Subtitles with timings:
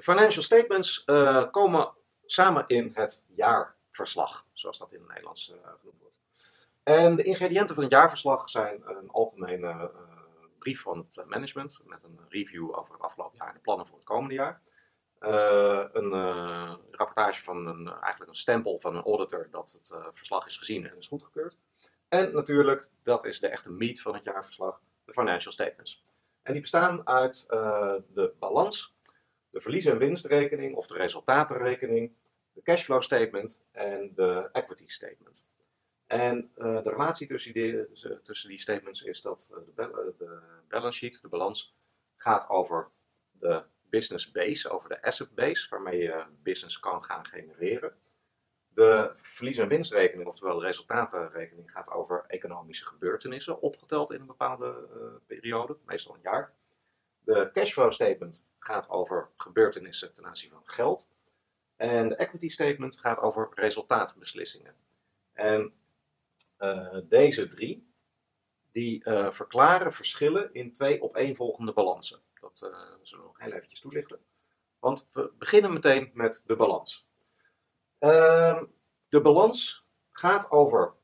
[0.00, 1.92] De financial statements uh, komen
[2.26, 6.16] samen in het jaarverslag, zoals dat in het Nederlands uh, genoemd wordt.
[6.82, 9.84] En de ingrediënten van het jaarverslag zijn een algemene uh,
[10.58, 13.96] brief van het management met een review over het afgelopen jaar en de plannen voor
[13.96, 14.62] het komende jaar.
[15.92, 16.12] een
[16.90, 20.96] rapportage van een, eigenlijk een stempel van een auditor dat het verslag is gezien en
[20.96, 21.56] is goedgekeurd.
[22.08, 26.02] En natuurlijk, dat is de echte meat van het jaarverslag, de financial statements.
[26.42, 28.98] En die bestaan uit de balans,
[29.50, 32.12] de verlies- en winstrekening of de resultatenrekening,
[32.52, 35.48] de cashflow statement en de equity statement.
[36.06, 37.92] En uh, de relatie tussen die,
[38.22, 41.74] tussen die statements is dat de, de, balance sheet, de balans,
[42.16, 42.90] gaat over
[43.30, 47.94] de business base, over de asset base, waarmee je business kan gaan genereren.
[48.72, 54.88] De verlies- en winstrekening, oftewel de resultatenrekening, gaat over economische gebeurtenissen, opgeteld in een bepaalde
[54.96, 56.52] uh, periode, meestal een jaar.
[57.24, 61.08] De cashflow statement gaat over gebeurtenissen ten aanzien van geld.
[61.76, 64.74] En de equity statement gaat over resultaatbeslissingen.
[65.32, 65.72] En
[66.58, 67.92] uh, deze drie,
[68.72, 72.20] die uh, verklaren verschillen in twee opeenvolgende balansen.
[72.40, 74.20] Dat uh, zullen we nog heel eventjes toelichten.
[74.78, 77.08] Want we beginnen meteen met de balans.
[77.98, 78.64] Ehm,
[79.08, 80.94] de balans gaat over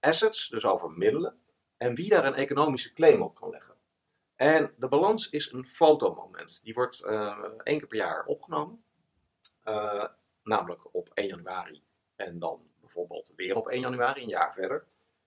[0.00, 1.38] assets, dus over middelen,
[1.76, 3.73] en wie daar een economische claim op kan leggen.
[4.36, 6.60] En de balans is een fotomoment.
[6.62, 8.84] Die wordt uh, één keer per jaar opgenomen.
[9.64, 10.04] Uh,
[10.42, 11.82] namelijk op 1 januari
[12.16, 14.86] en dan bijvoorbeeld weer op 1 januari, een jaar verder.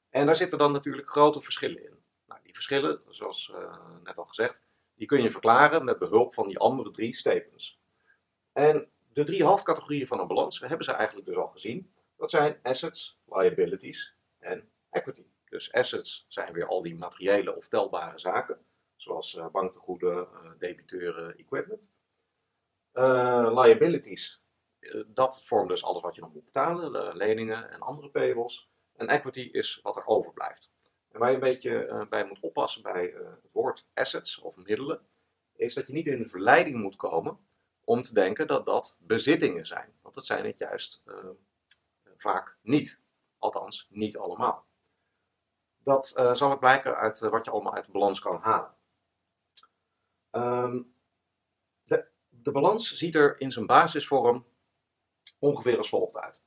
[0.09, 1.95] En daar zitten dan natuurlijk grote verschillen in.
[2.25, 4.63] Nou, die verschillen, zoals uh, net al gezegd,
[4.95, 7.80] die kun je verklaren met behulp van die andere drie statements.
[8.53, 11.91] En de drie hoofdcategorieën van een balans, we hebben ze eigenlijk dus al gezien.
[12.17, 15.25] Dat zijn assets, liabilities en equity.
[15.50, 18.66] Dus assets zijn weer al die materiële of telbare zaken
[18.98, 21.92] zoals uh, banktegoeden, uh, debiteuren, equipment.
[22.94, 24.42] Uh, liabilities,
[25.08, 28.70] dat vormt dus alles wat je nog moet betalen, leningen en andere payables.
[28.95, 30.72] En equity is wat er overblijft.
[31.12, 35.02] En waar je een beetje bij moet oppassen bij het woord assets of middelen,
[35.56, 37.40] is dat je niet in de verleiding moet komen
[37.84, 39.94] om te denken dat dat bezittingen zijn.
[40.02, 41.02] Want dat zijn het juist
[42.18, 43.02] vaak niet.
[43.38, 44.66] Althans, niet allemaal.
[45.84, 48.75] Dat zal ook blijken uit wat je allemaal uit de balans kan halen.
[50.32, 50.94] Um,
[51.84, 54.46] de, de, balans ziet er in zijn basisvorm
[55.40, 56.44] ongeveer als volgt uit.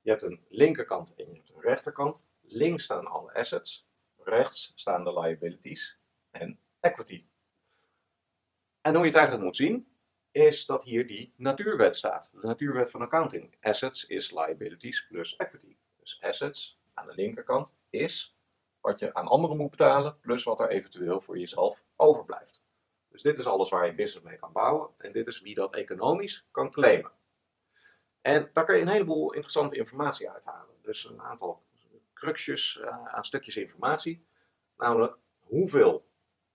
[0.00, 2.28] Je hebt een linkerkant en je hebt een rechterkant.
[2.40, 5.98] Links staan alle assets, rechts staan de liabilities
[6.30, 7.26] en equity.
[8.80, 9.88] En hoe je het eigenlijk moet zien,
[10.30, 12.32] is dat hier die natuurwet staat.
[12.40, 13.56] De natuurwet van accounting.
[13.60, 15.76] Assets is liabilities plus equity.
[15.96, 18.36] Dus assets aan de linkerkant is
[18.80, 22.62] wat je aan anderen moet betalen, plus wat er eventueel voor jezelf overblijft.
[23.16, 24.90] Dus dit is alles waar je business mee kan bouwen.
[24.96, 27.12] En dit is wie dat economisch kan claimen.
[28.20, 30.74] En daar kun je een heleboel interessante informatie uithalen.
[30.82, 31.64] Dus een aantal
[32.14, 34.26] cruxjes uh, aan stukjes informatie.
[34.76, 36.08] Namelijk, hoeveel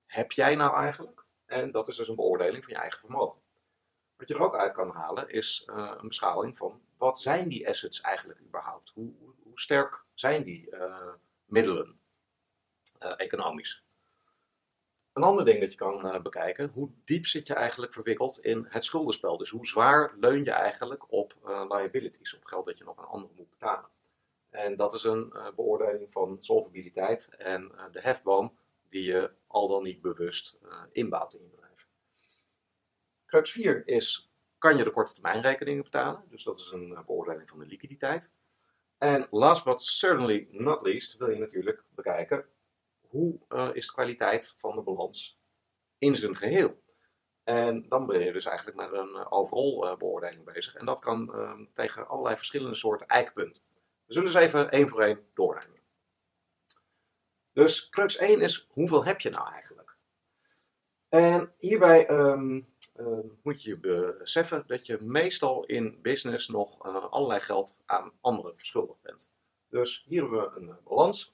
[0.05, 1.25] heb jij nou eigenlijk?
[1.45, 3.41] En dat is dus een beoordeling van je eigen vermogen.
[4.16, 7.67] Wat je er ook uit kan halen is uh, een beschouwing van wat zijn die
[7.67, 8.91] assets eigenlijk überhaupt?
[8.93, 11.13] Hoe, hoe sterk zijn die uh,
[11.45, 11.99] middelen
[13.17, 13.85] economisch?
[15.13, 18.66] Een ander ding dat je kan uh, bekijken, hoe diep zit je eigenlijk verwikkeld in
[18.69, 19.38] het schuldenspel?
[19.38, 23.07] Dus hoe zwaar leun je eigenlijk op uh, liabilities, op geld dat je nog aan
[23.07, 23.89] anderen moet betalen?
[24.49, 28.57] En dat is een uh, beoordeling van solvabiliteit en de hefboom
[28.89, 30.57] die je al dan niet bewust
[30.91, 31.88] inbouwt in je bedrijf.
[33.25, 36.23] Crux 4 is, kan je de korte termijn rekeningen betalen?
[36.29, 38.31] Dus dat is een beoordeling van de liquiditeit.
[38.97, 42.45] En last but certainly not least wil je natuurlijk bekijken,
[43.11, 45.39] hoe uh, is de kwaliteit van de balans
[45.97, 46.81] in zijn geheel.
[47.44, 50.75] En dan ben je dus eigenlijk met een uh, overall uh, beoordeling bezig.
[50.75, 53.63] En dat kan ehm, tegen allerlei verschillende soorten eikpunten.
[54.05, 55.79] We zullen eens even één voor één doornemen.
[57.53, 59.95] Dus crux 1 is, hoeveel heb je nou eigenlijk?
[61.09, 62.67] En hierbij um,
[62.99, 66.79] um, moet je beseffen dat je meestal in business nog
[67.09, 69.31] allerlei geld aan anderen verschuldigd bent.
[69.69, 71.34] Dus hier hebben we een balans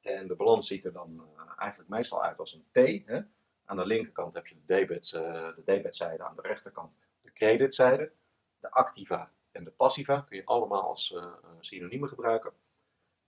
[0.00, 3.06] en de balans ziet er dan uh, eigenlijk meestal uit als een T.
[3.06, 3.20] Hè?
[3.64, 8.12] Aan de linkerkant heb je de, debit, uh, de aan de rechterkant de creditzijde.
[8.60, 12.52] De activa en de passiva kun je allemaal als uh, synoniemen gebruiken.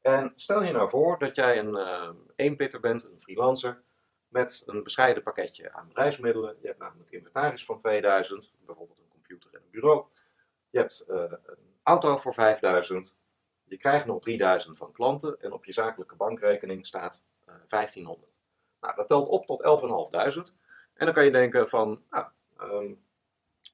[0.00, 3.82] En stel je nou voor dat jij een eenpitter bent, een freelancer,
[4.28, 6.56] met een bescheiden pakketje aan bedrijfsmiddelen.
[6.60, 10.04] Je hebt namelijk inventaris van 2000, bijvoorbeeld een computer en een bureau.
[10.70, 11.38] Je hebt een
[11.82, 13.16] auto voor 5000,
[13.70, 18.32] je krijgt nog 3000 van klanten en op je zakelijke bankrekening staat uh, eh, 1500.
[18.80, 19.62] Nou, dat telt op tot
[20.50, 20.54] 11.500.
[20.94, 22.26] En dan kan je denken van, nou,
[22.60, 23.04] um,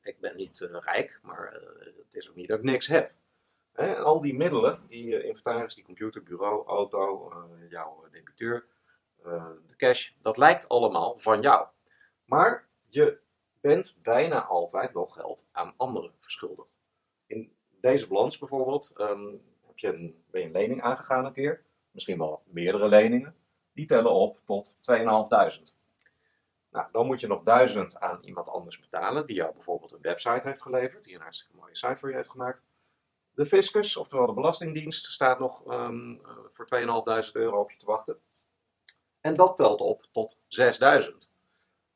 [0.02, 3.12] ik ben niet eh, rijk, maar eh, het is ook niet dat ik niks heb.
[3.72, 7.32] Hè, en al die middelen, die inventaris, die computer, bureau, auto,
[7.68, 8.66] jouw debiteur,
[9.66, 11.66] de cash, dat lijkt allemaal van jou.
[12.24, 13.18] Maar je
[13.60, 16.78] bent bijna altijd nog geld aan anderen verschuldigd.
[17.26, 19.34] In deze balans bijvoorbeeld ehm,
[19.80, 23.34] je een, ben je een lening aangegaan een keer, misschien wel meerdere leningen.
[23.72, 25.76] Die tellen op tot 2.500.
[26.70, 30.48] Nou, dan moet je nog 1000 aan iemand anders betalen, die jou bijvoorbeeld een website
[30.48, 32.62] heeft geleverd, die een hartstikke mooie site voor je heeft gemaakt.
[33.34, 35.90] De fiscus, oftewel de Belastingdienst, staat nog eh,
[36.52, 36.66] voor
[37.26, 38.18] 2.500 euro op je te wachten.
[39.20, 41.30] En dat telt op tot 6000.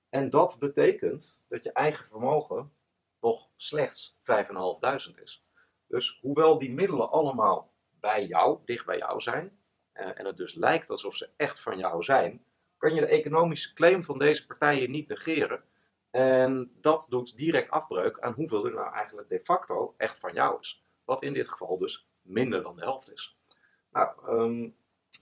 [0.08, 2.72] En dat betekent dat je eigen vermogen
[3.20, 5.44] nog slechts 5.500 is.
[5.86, 7.69] Dus hoewel die middelen allemaal
[8.00, 9.58] bij jou, dicht bij jou zijn,
[9.92, 12.44] eh, en het dus lijkt alsof ze echt van jou zijn,
[12.76, 15.64] kan je de economische claim van deze partijen niet negeren.
[16.10, 20.60] En dat doet direct afbreuk aan hoeveel er nou eigenlijk de facto echt van jou
[20.60, 20.84] is.
[21.04, 23.38] Wat in dit geval dus minder dan de helft is.
[23.90, 24.70] Nou, ehm,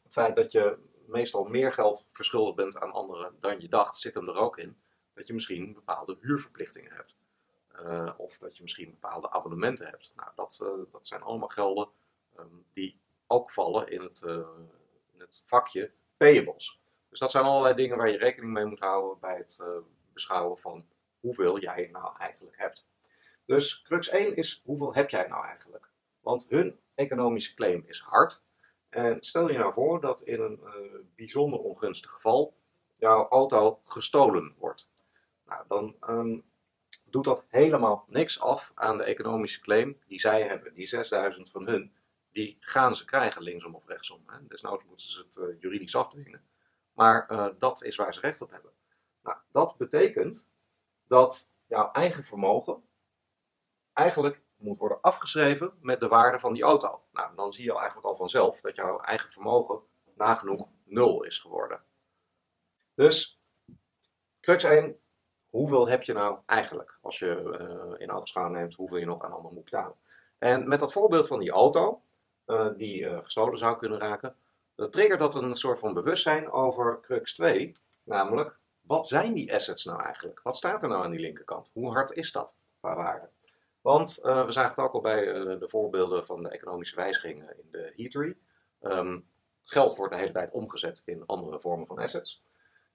[0.03, 4.15] het feit dat je meestal meer geld verschuldigd bent aan anderen dan je dacht, zit
[4.15, 4.77] hem er ook in
[5.15, 7.17] dat je misschien bepaalde huurverplichtingen hebt.
[7.69, 10.13] Eh, of dat je misschien bepaalde abonnementen hebt.
[10.17, 11.89] Nou, dat, eh, dat zijn allemaal gelden
[12.39, 14.49] ehm, die ook vallen in het, eh,
[15.13, 16.81] in het vakje payables.
[17.09, 19.67] Dus dat zijn allerlei dingen waar je rekening mee moet houden bij het eh,
[20.13, 20.87] beschouwen van
[21.21, 22.89] hoeveel jij nou eigenlijk hebt.
[23.45, 25.91] Dus crux 1 is hoeveel heb jij nou eigenlijk?
[26.21, 28.43] Want hun economische claim is hard.
[28.89, 32.57] En stel je nou voor dat in een eh, bijzonder ongunstig geval
[32.97, 34.89] jouw auto gestolen wordt.
[35.47, 36.39] Nou, dan ehm,
[37.05, 40.75] doet dat helemaal niks af aan de economische claim die zij hebben.
[40.75, 41.93] Die 6000 van hun,
[42.39, 44.23] die gaan ze krijgen linksom of rechtsom.
[44.27, 44.47] Hè.
[44.47, 46.43] Desnoods moeten ze het eh, juridisch afdwingen.
[46.93, 48.73] Maar eh, dat is waar ze recht op hebben.
[49.23, 50.47] Nou, dat betekent
[51.07, 52.83] dat jouw eigen vermogen
[53.93, 57.05] eigenlijk moet worden afgeschreven met de waarde van die auto.
[57.13, 59.83] Nou, dan zie je eigenlijk al vanzelf dat jouw eigen vermogen
[60.15, 61.83] nagenoeg nul is geworden.
[62.95, 63.41] Dus,
[64.41, 65.01] crux 1,
[65.49, 69.33] hoeveel heb je nou eigenlijk als je uh, in oogschouw neemt hoeveel je nog aan
[69.33, 69.97] anderen moet betalen?
[70.39, 72.03] En met dat voorbeeld van die auto,
[72.77, 74.35] die uh, gestolen zou kunnen raken,
[74.75, 77.73] dat triggert dat een soort van bewustzijn over crux 2,
[78.05, 80.41] namelijk wat zijn die assets nou eigenlijk?
[80.43, 81.71] Wat staat er nou aan die linkerkant?
[81.75, 83.29] Hoe hard is dat qua waarde?
[83.81, 85.25] Want uh, we zagen het ook al bij
[85.59, 88.37] de voorbeelden van de economische wijzigingen in de Heatery.
[88.83, 89.29] Um,
[89.65, 92.43] geld wordt de hele tijd omgezet in andere vormen van assets.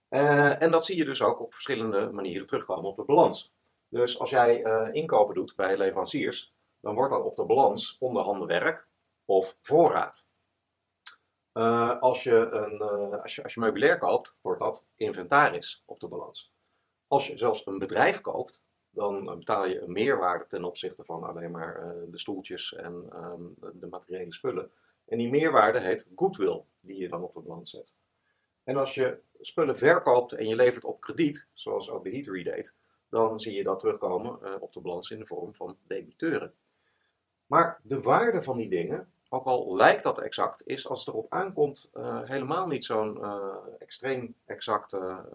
[0.09, 3.51] En dat zie je dus ook op verschillende manieren terugkomen op de balans.
[3.89, 4.61] Dus als jij
[4.91, 8.87] inkopen doet bij leveranciers, dan wordt dat op de balans onderhanden werk
[9.25, 10.27] of voorraad.
[11.53, 15.99] Uh, als, je een, uh, als, je, als je meubilair koopt, wordt dat inventaris op
[15.99, 16.53] de balans.
[17.07, 21.51] Als je zelfs een bedrijf koopt, dan betaal je een meerwaarde ten opzichte van alleen
[21.51, 24.71] maar de stoeltjes en um, de materiële spullen.
[25.05, 27.95] En die meerwaarde heet goodwill, die je dan op de balans zet.
[28.63, 32.75] En als je spullen verkoopt en je levert op krediet, zoals ook de Heatery deed,
[33.09, 36.53] dan zie je dat terugkomen op de balans in de vorm van debiteuren.
[37.53, 41.33] Maar de waarde van die dingen ook al lijkt dat exact, is als het erop
[41.33, 45.25] aankomt uh, helemaal niet zo'n uh, extreem exacte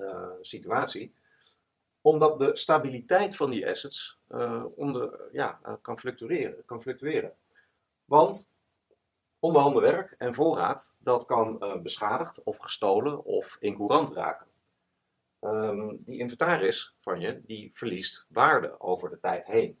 [0.00, 1.14] uh, situatie.
[2.00, 4.18] Omdat de stabiliteit van die assets
[5.32, 7.32] ja, kan, fluctueren, kan fluctueren.
[8.04, 8.48] Want
[9.38, 14.46] onderhande werk en voorraad, dat kan beschadigd of gestolen of incourant raken.
[15.40, 19.80] Um, die inventaris van je, die verliest waarde over de tijd heen.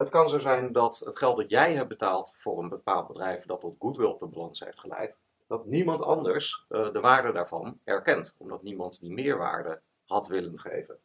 [0.00, 3.44] Het kan zo zijn dat het geld dat jij hebt betaald voor een bepaald bedrijf
[3.44, 7.80] dat tot goodwill op de balans heeft geleid, dat niemand anders uh, de waarde daarvan
[7.84, 10.98] erkent, omdat niemand die meerwaarde had willen geven.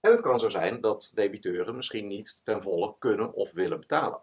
[0.00, 4.20] En het kan zo zijn dat debiteuren misschien niet ten volle kunnen of willen betalen.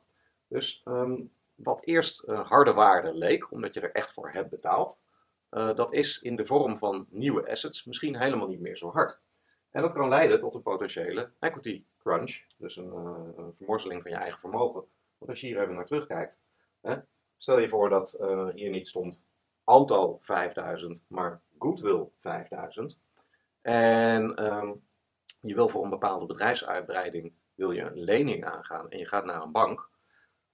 [0.48, 5.00] Dus um, wat eerst harde waarde leek, omdat je er echt voor hebt betaald,
[5.52, 9.22] uh, dat is in de vorm van nieuwe assets misschien helemaal niet meer zo hard.
[9.72, 14.12] En dat kan leiden tot een potentiële equity crunch, dus een, uh, een vermorseling van
[14.12, 14.84] je eigen vermogen.
[15.18, 16.40] Want als je hier even naar terugkijkt,
[16.82, 16.98] hè,
[17.38, 19.26] stel je voor dat uh, hier niet stond
[19.64, 23.00] auto 5000, maar goodwill 5000.
[23.62, 24.88] En um,
[25.42, 29.42] je wil voor een bepaalde bedrijfsuitbreiding wil je een lening aangaan en je gaat naar
[29.42, 29.90] een bank,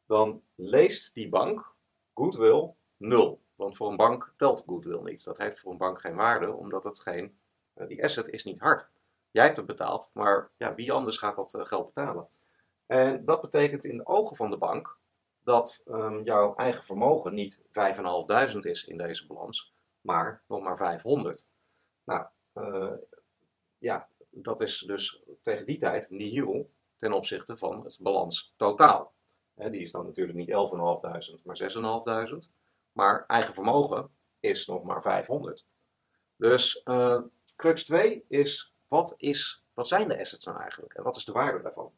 [0.06, 1.76] dan leest die bank
[2.14, 3.42] goodwill 0.
[3.56, 5.24] Want voor een bank telt goodwill niet.
[5.24, 7.40] Dat heeft voor een bank geen waarde, omdat het geen,
[7.76, 8.90] uh, die asset is niet hard.
[9.32, 12.28] Jij hebt het betaald, maar ja, wie anders gaat dat uh, geld betalen?
[12.86, 14.98] En dat betekent in de ogen van de bank
[15.44, 17.64] dat um, jouw eigen vermogen niet 5.500
[18.62, 21.50] is in deze balans, maar nog maar 500.
[22.04, 22.94] Nou, uh,
[23.78, 29.14] ja, dat is dus tegen die tijd nihil ten opzichte van het balans totaal.
[29.56, 31.62] die is dan natuurlijk niet 11.500, maar
[32.48, 32.52] 6.500.
[32.92, 35.66] Maar eigen vermogen is nog maar 500.
[36.36, 37.22] Dus uh,
[37.56, 41.32] crux 2 is wat, is, wat zijn de assets nou eigenlijk en wat is de
[41.32, 41.92] waarde daarvan?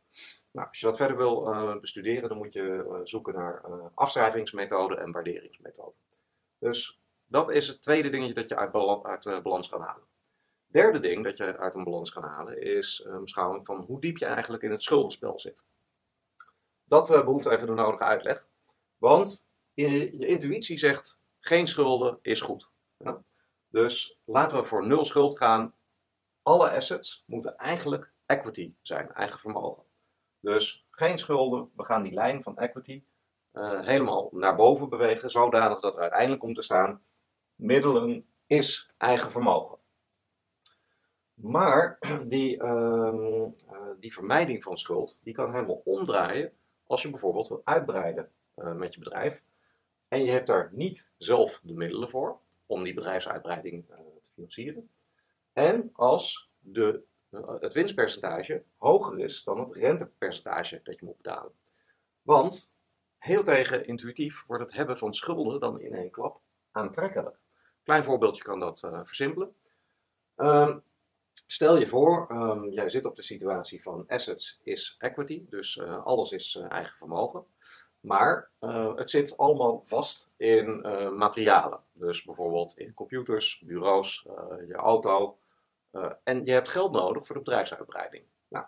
[0.51, 3.62] Nou, als je dat verder wil uh, bestuderen, dan moet je uh, zoeken naar
[3.93, 6.00] afschrijvingsmethoden en waarderingsmethoden.
[6.60, 10.03] Dus dat is het tweede dingetje dat je uit, balans, uit balans kan halen.
[10.67, 14.17] Derde ding dat je uit een balans kan halen is een beschouwing van hoe diep
[14.17, 15.63] je eigenlijk in het schuldenspel zit.
[16.84, 18.48] Dat behoeft even de nodige uitleg.
[18.98, 22.69] Want je intuïtie zegt geen schulden is goed.
[22.98, 23.22] Ja?
[23.69, 25.74] Dus laten we voor nul schuld gaan.
[26.50, 29.84] Alle assets moeten eigenlijk equity zijn, eigen vermogen.
[30.39, 33.03] Dus geen schulden, we gaan die lijn van equity
[33.53, 37.01] uh, helemaal naar boven bewegen, zodanig dat er uiteindelijk komt te staan:
[37.56, 39.77] middelen is eigen vermogen.
[41.34, 43.46] Maar die, uh,
[44.00, 46.53] die vermijding van schuld, die kan helemaal omdraaien
[46.88, 49.44] als je bijvoorbeeld wil uitbreiden uh, met je bedrijf.
[50.08, 54.89] En je hebt daar niet zelf de middelen voor om die bedrijfsuitbreiding te financieren.
[55.53, 57.03] En als de,
[57.60, 61.51] het winstpercentage hoger is dan het rentepercentage dat je moet betalen.
[62.22, 62.74] Want
[63.18, 66.41] heel tegen intuïtief wordt het hebben van schulden dan in één klap
[66.72, 67.39] aantrekkelijk.
[67.84, 69.56] Klein voorbeeldje kan dat uh, versimpelen.
[70.36, 70.84] Um,
[71.48, 76.32] stel je voor, um, jij zit op de situatie van assets is equity, dus alles
[76.32, 77.46] is eigen vermogen.
[78.00, 81.84] Maar uh, het zit allemaal vast in uh, materialen.
[81.94, 85.38] Dus bijvoorbeeld in computers, bureaus, uh, je auto.
[86.24, 88.24] en je hebt geld nodig voor de bedrijfsuitbreiding.
[88.48, 88.65] Nou,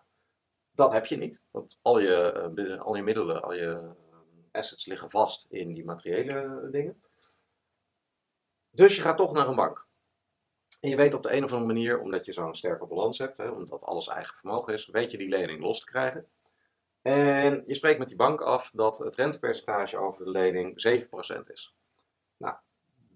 [0.71, 1.41] dat heb je niet.
[1.51, 3.89] Want al je, al je middelen, al je
[4.51, 7.01] assets liggen vast in die materiële dingen.
[8.69, 9.85] Dus je gaat toch naar een bank.
[10.79, 13.38] En je weet op de een of andere manier, omdat je zo'n sterke balans hebt,
[13.38, 16.27] hè, omdat alles eigen vermogen is, weet je die lening los te krijgen.
[17.01, 20.79] En je spreekt met die bank af dat het rentepercentage over de lening
[21.38, 21.75] 7% is.
[22.38, 22.55] Nou,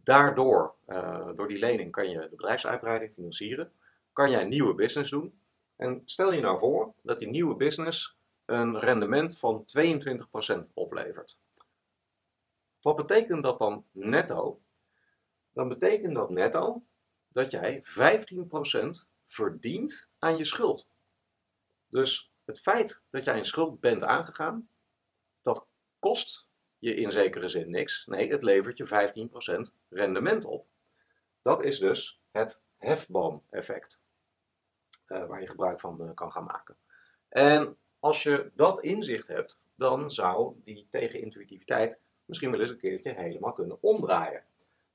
[0.04, 3.72] daardoor, uh, door die lening, kan je de bedrijfsuitbreiding financieren.
[4.14, 5.40] Kan jij een nieuwe business doen.
[5.76, 11.38] En stel je nou voor dat die nieuwe business een rendement van 22% oplevert.
[12.82, 14.62] Wat betekent dat dan netto?
[15.54, 16.84] Dan betekent dat netto
[17.28, 20.88] dat jij 15% verdient aan je schuld.
[21.88, 24.70] Dus het feit dat jij een schuld bent aangegaan,
[25.42, 25.68] dat
[26.00, 26.48] kost
[26.80, 28.06] je in zekere zin niks.
[28.06, 29.30] Nee, het levert je
[29.72, 30.68] 15% rendement op.
[31.42, 34.02] Dat is dus het hefboom-effect,
[35.08, 36.78] uh, waar je gebruik van uh, kan gaan maken.
[37.30, 43.14] En als je dat inzicht hebt, dan zou die tegenintuïtiviteit misschien wel eens een keertje
[43.14, 44.44] helemaal kunnen omdraaien.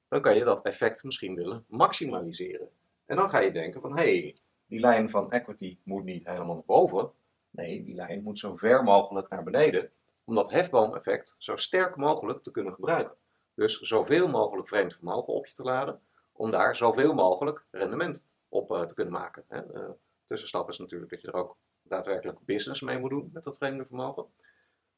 [0.09, 2.71] Dan kan je dat effect misschien willen maximaliseren.
[3.07, 6.55] En dan ga je denken van, hé, hey, die lijn van equity moet niet helemaal
[6.55, 7.13] naar boven,
[7.51, 9.91] Nee, die lijn moet zo ver mogelijk naar beneden,
[10.25, 13.17] om dat hefboomeffect zo sterk mogelijk te kunnen gebruiken.
[13.55, 16.01] Dus zoveel mogelijk vreemd vermogen op je te laden,
[16.33, 19.45] om daar zoveel mogelijk rendement op uh, te kunnen maken.
[19.49, 19.75] Hè.
[19.75, 19.91] Uh,
[20.27, 23.85] tussenstap is natuurlijk dat je er ook daadwerkelijk business mee moet doen met dat vreemde
[23.85, 24.27] vermogen.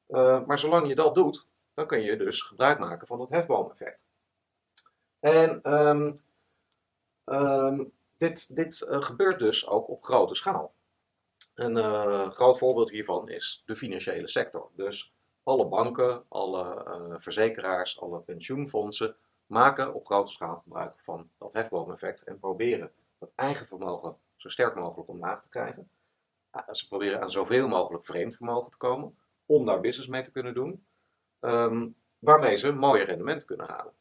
[0.08, 4.06] Uh, maar zolang je dat doet, dan kun je dus gebruik maken van dat hefboomeffect.
[5.20, 6.12] En um,
[7.24, 10.74] um, dit, dit gebeurt dus ook op grote schaal.
[11.54, 14.70] Een uh, groot voorbeeld hiervan is de financiële sector.
[14.74, 19.16] Dus alle banken, alle uh, verzekeraars, alle pensioenfondsen
[19.46, 24.74] maken op grote schaal gebruik van dat hefboomeffect en proberen dat eigen vermogen zo sterk
[24.74, 25.90] mogelijk omlaag te krijgen.
[26.70, 30.54] ze proberen aan zoveel mogelijk vreemd vermogen te komen om daar business mee te kunnen
[30.54, 30.86] doen,
[31.40, 33.92] um, waarmee ze mooie rendementen kunnen halen.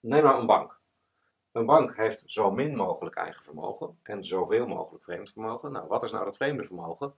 [0.00, 0.77] Neem nou een bank.
[1.52, 5.72] Een bank heeft zo min mogelijk eigen vermogen en zoveel mogelijk vreemd vermogen.
[5.72, 7.14] Nou, wat is nou dat vreemde vermogen?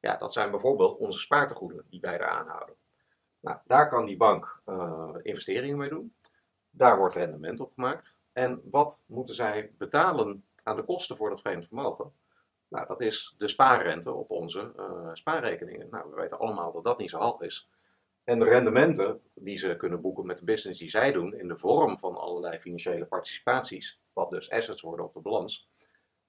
[0.00, 2.74] Ja, dat zijn bijvoorbeeld onze spaartegoeden die wij daar aanhouden.
[3.40, 6.14] Nou, daar kan die bank uh, investeringen mee doen.
[6.70, 8.16] Daar wordt rendement op gemaakt.
[8.32, 12.12] En wat moeten zij betalen aan de kosten voor dat vreemd vermogen?
[12.68, 15.86] Nou, dat is de spaarrente op onze uh, spaarrekeningen.
[15.90, 17.68] Nou, we weten allemaal dat dat niet zo hoog is.
[18.30, 21.58] En de rendementen die ze kunnen boeken met de business die zij doen, in de
[21.58, 25.68] vorm van allerlei financiële participaties, wat dus assets worden op de balans,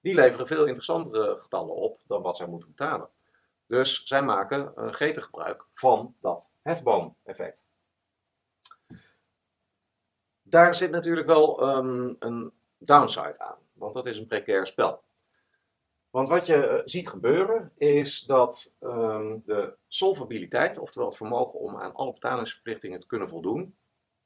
[0.00, 3.08] die leveren veel interessantere getallen op dan wat zij moeten betalen.
[3.66, 7.66] Dus zij maken uh, gretig gebruik van dat hefboom-effect.
[10.42, 15.02] Daar zit natuurlijk wel um, een downside aan, want dat is een precair spel.
[16.12, 21.76] Want wat je eh, ziet gebeuren is dat um, de solvabiliteit, oftewel het vermogen om
[21.76, 23.74] aan alle betalingsverplichtingen te kunnen voldoen,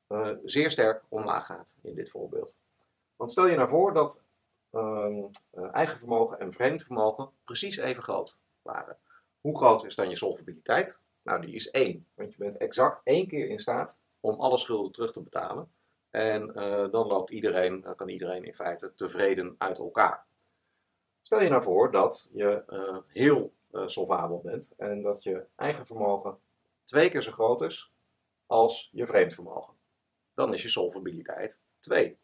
[0.09, 2.57] uh, zeer sterk omlaag gaat in dit voorbeeld.
[3.17, 4.25] Want stel je nou voor dat
[4.71, 8.97] ehm, eh, eigen vermogen en vreemd vermogen precies even groot waren.
[9.41, 11.01] Hoe groot is dan je solvabiliteit?
[11.23, 14.93] Nou, die is één, want je bent exact één keer in staat om alle schulden
[14.93, 15.71] terug te betalen.
[16.11, 20.25] En eh, dan loopt iedereen, dan kan iedereen in feite tevreden uit elkaar.
[21.27, 25.87] Stel je nou voor dat je uh, heel uh, solvabel bent en dat je eigen
[25.87, 26.39] vermogen
[26.85, 27.93] twee keer zo groot is
[28.47, 29.75] als je vreemd vermogen.
[30.35, 32.19] Dan is je solvabiliteit 2.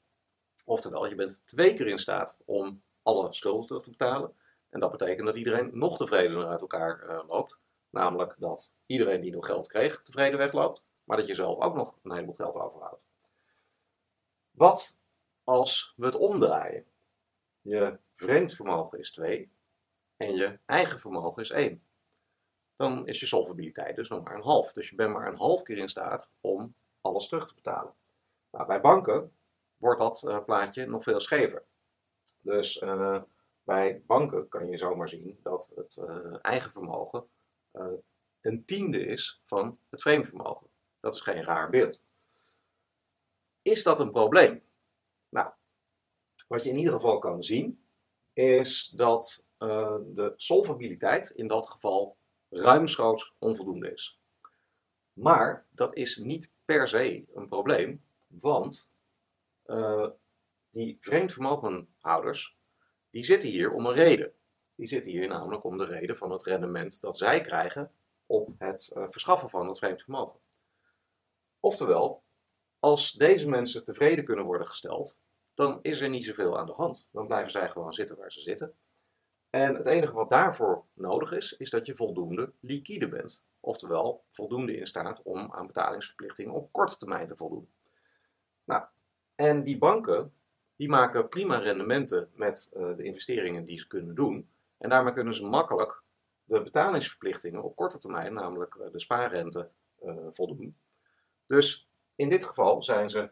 [0.64, 4.34] Oftewel, je bent twee keer in staat om alle schulden terug te betalen.
[4.70, 7.58] En dat betekent dat iedereen nog tevredener uit elkaar uh, loopt.
[7.90, 11.98] Namelijk dat iedereen die nog geld kreeg tevreden wegloopt, maar dat je zelf ook nog
[12.02, 13.06] een heleboel geld overhoudt.
[14.50, 14.98] Wat
[15.44, 16.86] als we het omdraaien?
[17.60, 19.52] Je vreemd vermogen is 2
[20.16, 21.82] en je eigen vermogen is 1.
[22.76, 24.72] Dan is je solvabiliteit dus nog maar een half.
[24.72, 27.94] Dus je bent maar een half keer in staat om alles terug te betalen.
[28.50, 29.32] Nou, bij banken
[29.76, 31.64] wordt dat uh, plaatje nog veel schever.
[32.40, 33.22] Dus uh,
[33.62, 37.26] bij banken kan je zomaar zien dat het uh, eigen vermogen
[38.40, 40.66] een tiende is van het vreemd vermogen.
[41.00, 42.02] Dat is geen raar beeld.
[43.62, 44.62] Is dat een probleem?
[45.28, 45.50] Nou,
[46.48, 47.81] wat je in ieder geval kan zien,
[48.32, 52.16] is dat uh, de solvabiliteit in dat geval
[52.50, 54.20] ruimschoots onvoldoende is.
[55.12, 58.90] Maar dat is niet per se een probleem, want
[59.66, 60.08] uh,
[60.70, 62.56] die vreemdvermogenhouders,
[63.10, 64.32] die zitten hier om een reden.
[64.74, 67.92] Die zitten hier namelijk om de reden van het rendement dat zij krijgen
[68.26, 70.40] op het uh, verschaffen van het vreemd vermogen.
[71.60, 72.22] Oftewel,
[72.78, 75.18] als deze mensen tevreden kunnen worden gesteld,
[75.54, 77.08] dan is er niet zoveel aan de hand.
[77.12, 78.74] Dan blijven zij gewoon zitten waar ze zitten.
[79.50, 83.44] En het enige wat daarvoor nodig is, is dat je voldoende liquide bent.
[83.60, 87.68] Oftewel, voldoende in staat om aan betalingsverplichtingen op korte termijn te voldoen.
[88.64, 88.84] Nou,
[89.34, 90.32] en die banken,
[90.76, 94.48] die maken prima rendementen met uh, de investeringen die ze kunnen doen.
[94.78, 96.02] En daarmee kunnen ze makkelijk
[96.44, 99.68] de betalingsverplichtingen op korte termijn, namelijk uh, de spaarrente,
[100.02, 100.76] uh, voldoen.
[101.46, 103.30] Dus in dit geval zijn ze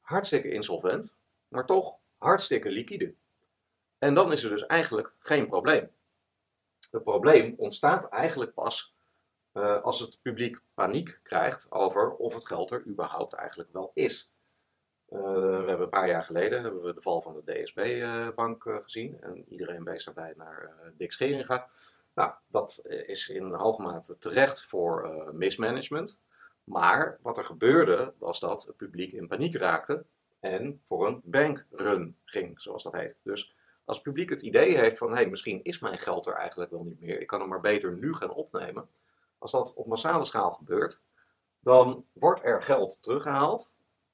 [0.00, 1.14] hartstikke insolvent,
[1.48, 3.14] maar toch hartstikke liquide.
[3.98, 5.90] En dan is er dus eigenlijk geen probleem.
[6.90, 8.94] Het probleem ontstaat eigenlijk pas
[9.52, 14.32] uh, als het publiek paniek krijgt over of het geld er überhaupt eigenlijk wel is.
[15.08, 18.76] Uh, we hebben een paar jaar geleden hebben we de val van de DSB-bank uh,
[18.82, 21.68] gezien en iedereen wees daarbij naar Dick Scheringa.
[22.14, 26.18] Nou, dat is in hoge mate terecht voor mismanagement.
[26.64, 30.04] Maar wat er gebeurde was dat het publiek in paniek raakte
[30.44, 33.16] en voor een bankrun ging, zoals dat heet.
[33.22, 33.54] Dus
[33.84, 36.70] als het publiek het idee heeft van, hé, hey, misschien is mijn geld er eigenlijk
[36.70, 38.88] wel niet meer, ik kan hem maar beter nu gaan opnemen.
[39.38, 41.02] Als dat op massale schaal gebeurt,
[41.60, 43.72] dan wordt er geld teruggehaald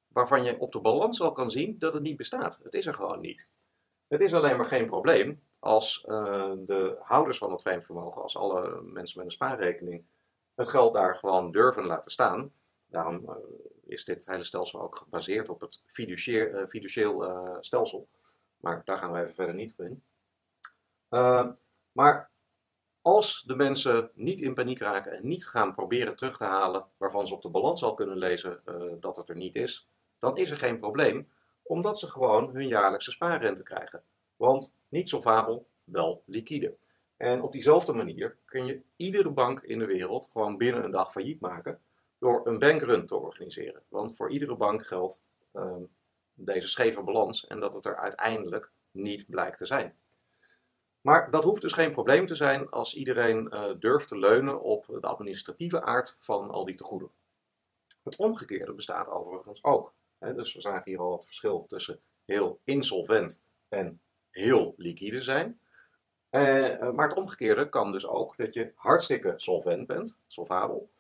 [0.09, 2.61] waarvan je op de balans al kan zien dat het niet bestaat.
[2.63, 3.49] Het is er gewoon niet.
[4.09, 8.37] Het is alleen maar geen probleem als uh, de houders van het vreemd vermogen, als
[8.37, 10.05] alle mensen met een spaarrekening,
[10.55, 12.53] het geld daar gewoon durven laten staan.
[12.91, 13.37] Daarom uh,
[13.87, 18.09] is dit hele stelsel ook gebaseerd op het uh, fiducieel stelsel.
[18.57, 20.03] Maar daar gaan we even verder niet op in.
[21.93, 22.31] maar
[23.03, 27.27] als de mensen niet in paniek raken en niet gaan proberen terug te halen waarvan
[27.27, 28.61] ze op de balans al kunnen lezen
[29.01, 31.29] dat het er niet is, dan is er geen probleem,
[31.63, 34.03] omdat ze gewoon hun jaarlijkse spaarrente krijgen.
[34.37, 36.77] Want niet solvabel, wel liquide.
[37.17, 41.13] En op diezelfde manier kun je iedere bank in de wereld gewoon binnen een dag
[41.13, 41.81] failliet maken
[42.21, 43.83] door een bankrun te organiseren.
[43.89, 45.23] Want voor iedere bank geldt
[45.55, 45.89] um,
[46.35, 49.95] deze scheve balans en dat het er uiteindelijk niet blijkt te zijn.
[51.01, 54.87] Maar dat hoeft dus geen probleem te zijn als iedereen uh, durft te leunen op
[54.87, 57.11] de administratieve aard van al die tegoeden.
[58.03, 59.93] Het omgekeerde bestaat overigens ook.
[60.19, 65.61] Hè, dus we zagen hier al het verschil tussen heel insolvent en heel liquide zijn.
[66.31, 70.91] Uh, maar het omgekeerde kan dus ook dat je hartstikke solvent bent, solvabel.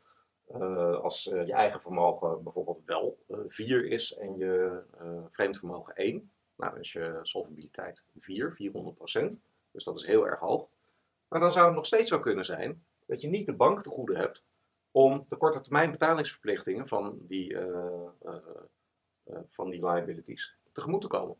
[0.57, 4.83] Uh, als uh, je eigen vermogen bijvoorbeeld wel 4 is en je
[5.31, 9.41] vreemd vermogen 1, nou dan is je solvabiliteit 4, 400 procent.
[9.71, 10.69] Dus dat is heel erg hoog.
[11.29, 13.91] Maar dan zou het nog steeds zo kunnen zijn dat je niet de bank te
[13.91, 14.45] goede hebt
[14.91, 17.57] om de korte termijn betalingsverplichtingen van die,
[19.51, 21.37] van die liabilities tegemoet te komen.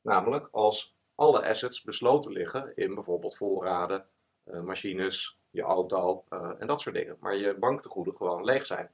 [0.00, 4.06] Namelijk als alle assets besloten liggen in bijvoorbeeld voorraden,
[4.44, 7.16] machines, je auto uh, en dat soort dingen.
[7.20, 8.90] Maar je banktegoeden gewoon leeg zijn.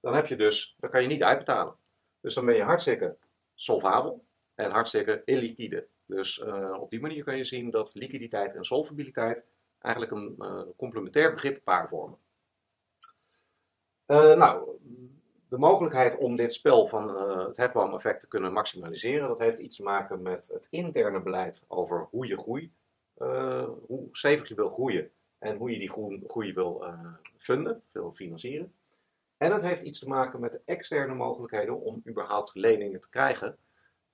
[0.00, 1.74] Dan heb je dus, dan kan je niet uitbetalen.
[2.20, 3.16] Dus dan ben je hartstikke
[3.54, 4.24] solvabel
[4.54, 5.86] en hartstikke illiquide.
[6.06, 9.44] Dus uh, op die manier kan je zien dat liquiditeit en solvabiliteit
[9.78, 12.18] eigenlijk een complementair begrip paar vormen.
[14.06, 14.68] nou,
[15.48, 19.82] de mogelijkheid om dit spel van het hefboom-effect te kunnen maximaliseren, dat heeft iets te
[19.82, 22.70] maken met het interne beleid over hoe je groeit,
[23.86, 25.10] hoe stevig je wil groeien
[25.42, 25.90] en hoe je die
[26.26, 28.74] groei, wil uh, funden, wil financieren.
[29.36, 33.56] En het heeft iets te maken met de externe mogelijkheden om überhaupt leningen te krijgen.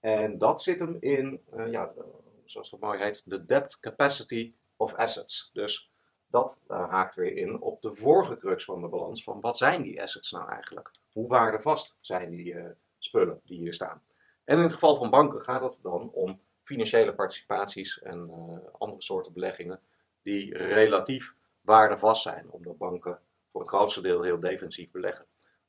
[0.00, 1.92] En dat zit hem in, ja,
[2.44, 5.50] zoals dat mooi heet, de debt capacity of assets.
[5.52, 5.90] Dus
[6.26, 10.02] dat haakt weer in op de vorige crux van de balans van wat zijn die
[10.02, 10.90] assets nou eigenlijk?
[11.12, 12.56] Hoe waardevast zijn die
[12.98, 14.02] spullen die hier staan?
[14.44, 18.30] En in het geval van banken gaat het dan om financiële participaties en
[18.78, 19.80] andere soorten beleggingen
[20.28, 25.26] die relatief waardevast zijn, omdat banken voor het grootste deel heel defensief beleggen.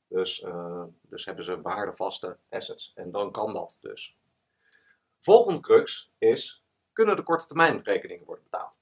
[0.08, 4.16] Dus, uh, dus hebben ze waardevaste assets en dan kan dat dus.
[5.18, 8.80] Volgende crux is, kunnen de korte termijn rekeningen worden betaald?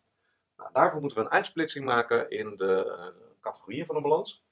[0.57, 4.45] Nou, daarvoor moeten we een uitsplitsing maken in de uh, categorieën van een balans.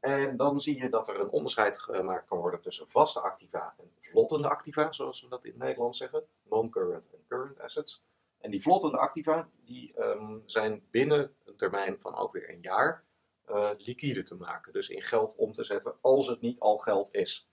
[0.00, 3.92] En dan zie je dat er een onderscheid gemaakt kan worden tussen vaste activa en
[4.00, 6.24] vlottende activa, zoals we dat in het Nederlands zeggen.
[6.42, 8.04] Non-current en current assets.
[8.38, 13.04] En die vlottende activa die, um, zijn binnen een termijn van ook weer een jaar
[13.48, 14.72] uh, liquide te maken.
[14.72, 17.48] Dus in geld om te zetten als het niet al geld is.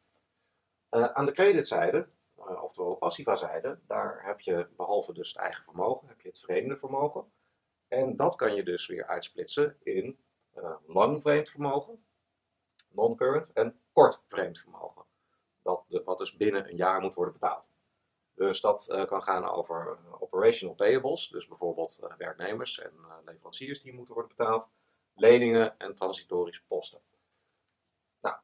[0.91, 5.63] Uh, aan de creditzijde, uh, oftewel passiva zijde, daar heb je behalve dus het eigen
[5.63, 7.31] vermogen, heb je het vreemde vermogen.
[7.87, 10.19] En dat kan je dus weer uitsplitsen in
[10.85, 12.05] lang vreemd vermogen,
[12.89, 15.05] non-current, en kort vreemd vermogen.
[15.61, 17.71] Dat de, wat dus binnen een jaar moet worden betaald.
[18.35, 22.91] Dus dat uh, kan gaan over uh, operational payables, dus bijvoorbeeld uh, werknemers en
[23.25, 24.69] leveranciers die moeten worden betaald,
[25.13, 27.01] leningen en transitorische posten.
[28.21, 28.35] Nou,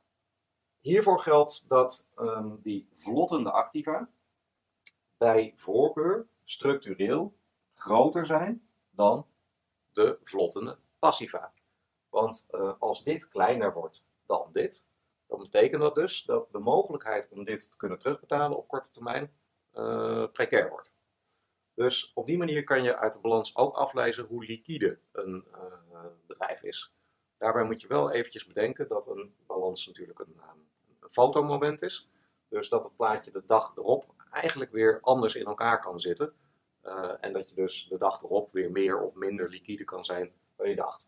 [0.80, 4.10] hiervoor geldt dat um, die vlottende activa
[5.18, 7.34] bij voorkeur structureel
[7.74, 9.28] groter zijn dan
[9.92, 11.54] de vlottende passiva.
[12.10, 12.48] Want
[12.80, 14.88] als dit kleiner wordt dan dit,
[15.28, 19.32] dan betekent dat dus dat de mogelijkheid om dit te kunnen terugbetalen op korte termijn
[20.34, 20.94] precair wordt.
[21.74, 26.06] Dus op die manier kan je uit de balans ook aflezen hoe liquide een uh,
[26.28, 26.94] bedrijf is.
[27.38, 30.42] Daarbij moet je wel eventjes bedenken dat een balans natuurlijk een,
[31.00, 32.10] een fotomoment is.
[32.48, 36.34] Dus dat het plaatje de dag erop eigenlijk weer anders in elkaar kan zitten.
[37.20, 40.70] En dat je dus de dag erop weer meer of minder liquide kan zijn dan
[40.70, 41.08] je dacht.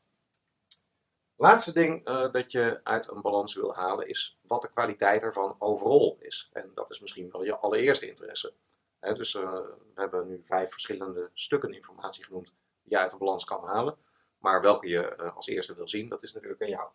[1.36, 5.56] Laatste ding uh, dat je uit een balans wil halen is wat de kwaliteit ervan
[5.60, 6.50] overal is.
[6.54, 8.54] En dat is misschien wel je allereerste interesse.
[9.00, 12.46] Dus uh, we hebben nu vijf verschillende stukken informatie genoemd
[12.84, 13.98] die je uit de balans kan halen.
[14.38, 16.90] Maar welke je uh, als eerste wil zien, dat is natuurlijk aan jou.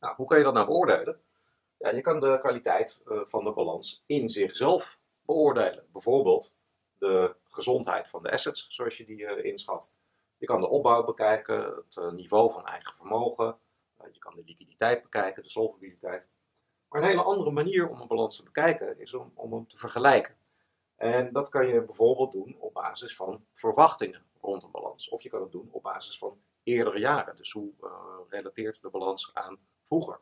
[0.00, 1.20] Nou, hoe kan je dat nou beoordelen?
[1.78, 5.86] Ja, je kan de kwaliteit van de balans in zichzelf beoordelen.
[5.92, 6.54] Bijvoorbeeld
[6.98, 9.92] de gezondheid van de assets, zoals je die inschat.
[10.38, 13.58] Je kan de opbouw bekijken, het eh, niveau van eigen vermogen.
[13.96, 16.28] Eh, je kan de liquiditeit bekijken, de solvabiliteit.
[16.88, 19.78] Maar een hele andere manier om een balans te bekijken is om, om hem te
[19.78, 20.36] vergelijken.
[20.96, 25.08] En dat kan je bijvoorbeeld doen op basis van verwachtingen rond een balans.
[25.08, 27.36] Of je kan het doen op basis van eerdere jaren.
[27.36, 27.90] Dus hoe uh,
[28.28, 30.20] relateert de balans aan vroeger?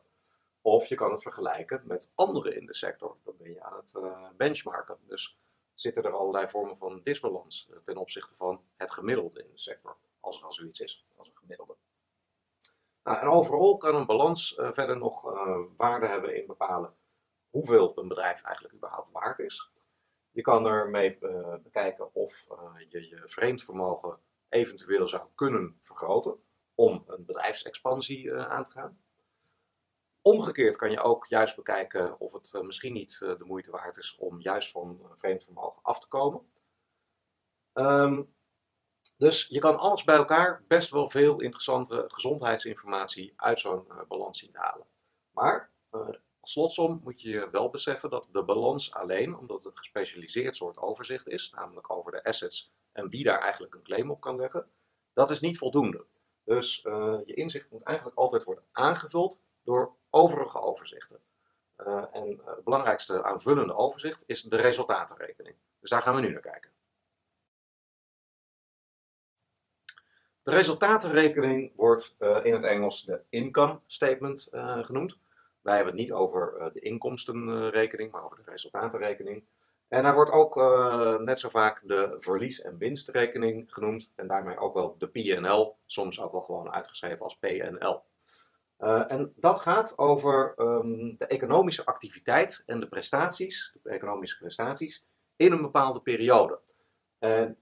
[0.61, 3.17] Of je kan het vergelijken met anderen in de sector.
[3.23, 3.97] Dan ben je aan het
[4.37, 4.97] benchmarken.
[5.07, 5.39] Dus
[5.75, 10.37] zitten er allerlei vormen van disbalans ten opzichte van het gemiddelde in de sector als
[10.37, 11.77] er al zoiets is, als een gemiddelde.
[13.03, 16.95] Nou, en overal kan een balans uh, verder nog uh, waarde hebben in bepalen
[17.49, 19.71] hoeveel een bedrijf eigenlijk überhaupt waard is.
[20.31, 22.45] Je kan ermee uh, bekijken of
[22.87, 26.43] je je vreemd vermogen eventueel zou kunnen vergroten
[26.75, 29.04] om een bedrijfsexpansie aan te gaan.
[30.27, 34.41] Omgekeerd kan je ook juist bekijken of het misschien niet de moeite waard is om
[34.41, 36.49] juist van vreemd vermogen af te komen.
[37.73, 38.35] Um,
[39.17, 44.39] dus je kan alles bij elkaar best wel veel interessante gezondheidsinformatie uit zo'n uh, balans
[44.39, 44.87] zien halen.
[45.31, 45.71] Maar
[46.39, 50.77] als slotsom moet je wel beseffen dat de balans alleen, omdat het een gespecialiseerd soort
[50.77, 54.71] overzicht is, namelijk over de assets en wie daar eigenlijk een claim op kan leggen,
[55.13, 56.05] dat is niet voldoende.
[56.43, 56.81] Dus
[57.25, 61.19] je inzicht moet eigenlijk altijd worden aangevuld door overige overzichten.
[62.11, 65.55] en het belangrijkste aanvullende overzicht is de resultatenrekening.
[65.79, 66.71] Dus daar gaan we nu naar kijken.
[70.41, 74.49] De resultatenrekening wordt uh, in het Engels de income statement
[74.81, 75.19] genoemd.
[75.61, 79.45] Wij hebben het niet over de inkomstenrekening, maar over de resultatenrekening.
[79.87, 80.55] En daar wordt ook
[81.19, 84.11] net zo vaak de verlies- en winstrekening genoemd.
[84.15, 88.03] En daarmee ook wel de PNL, soms ook wel gewoon uitgeschreven als PNL.
[88.77, 95.03] En dat gaat over um, de economische activiteit en de prestaties, de economische prestaties,
[95.35, 96.59] in een bepaalde periode.
[97.19, 97.57] En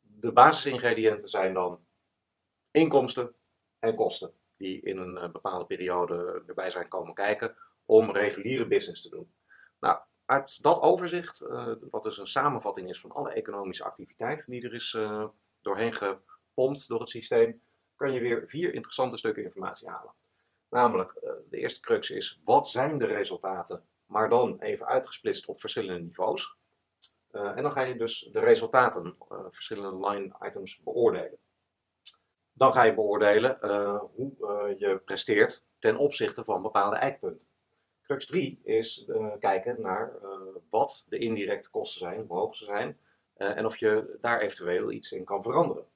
[0.00, 1.80] de basisingrediënten zijn dan
[2.70, 3.34] inkomsten
[3.78, 9.02] en kosten die in een eh, bepaalde periode erbij zijn komen kijken om reguliere business
[9.02, 9.32] te doen.
[9.80, 11.38] Nou, uit dat overzicht,
[11.90, 14.98] wat dus een samenvatting is van alle economische activiteit die er is
[15.60, 17.60] doorheen gepompt door het systeem,
[17.96, 20.12] kan je weer vier interessante stukken informatie halen.
[20.74, 25.60] Namelijk, uh, de eerste crux is, wat zijn de resultaten, maar dan even uitgesplitst op
[25.60, 26.56] verschillende niveaus.
[27.30, 29.16] en dan ga je dus de resultaten,
[29.50, 31.38] verschillende line items, beoordelen.
[32.52, 33.58] Dan ga je beoordelen
[34.14, 37.46] hoe je presteert ten opzichte van bepaalde eikpunten.
[38.02, 40.12] Crux 3 is kijken naar
[40.70, 42.98] wat de indirecte kosten zijn, hoe hoog ze zijn,
[43.34, 45.86] en of je daar eventueel iets in kan veranderen.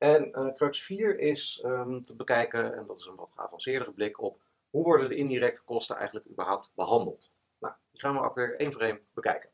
[0.00, 4.40] En crux 4 is um, te bekijken, en dat is een wat geavanceerdere blik op,
[4.70, 7.34] hoe worden de indirecte kosten eigenlijk überhaupt behandeld.
[7.58, 9.50] Nou, die gaan we ook weer één voor één bekijken.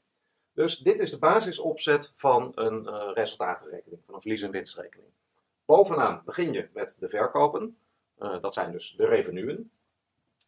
[0.53, 5.11] Dus dit is de basisopzet van een resultatenrekening, van een verlies- en winstrekening.
[5.65, 7.79] Bovenaan begin je met de verkopen,
[8.17, 9.71] dat zijn dus de revenuen.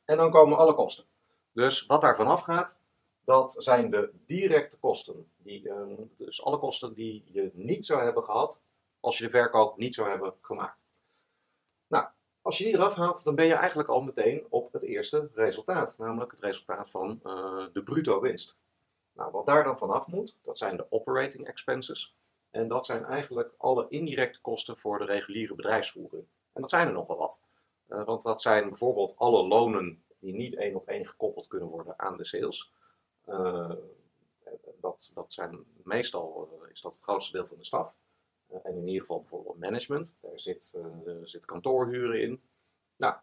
[0.04, 1.04] En dan komen alle kosten.
[1.52, 2.80] Dus wat daar vanaf gaat,
[3.24, 5.30] dat zijn de directe kosten.
[5.36, 8.62] Die, ehm, dus alle kosten die je niet zou hebben gehad
[9.00, 10.84] als je de verkoop niet zou hebben gemaakt.
[11.86, 12.06] Nou,
[12.42, 15.98] als je die eraf haalt, dan ben je eigenlijk al meteen op het eerste resultaat.
[15.98, 18.56] Namelijk het resultaat van uh, de bruto winst.
[19.12, 22.16] Nou, wat daar dan vanaf moet, dat zijn de operating expenses.
[22.50, 26.26] En dat zijn eigenlijk alle indirecte kosten voor de reguliere bedrijfsvoering.
[26.52, 27.40] En dat zijn er nogal wat.
[27.88, 31.98] Uh, want dat zijn bijvoorbeeld alle lonen die niet één op één gekoppeld kunnen worden
[31.98, 32.72] aan de sales.
[33.26, 33.72] Uh,
[34.80, 37.94] dat, dat zijn meestal is dat het grootste deel van de staf.
[38.52, 40.16] Uh, en in ieder geval bijvoorbeeld management.
[40.20, 40.78] Daar zit,
[41.22, 42.42] zit kantoorhuren in.
[42.96, 43.14] Nou,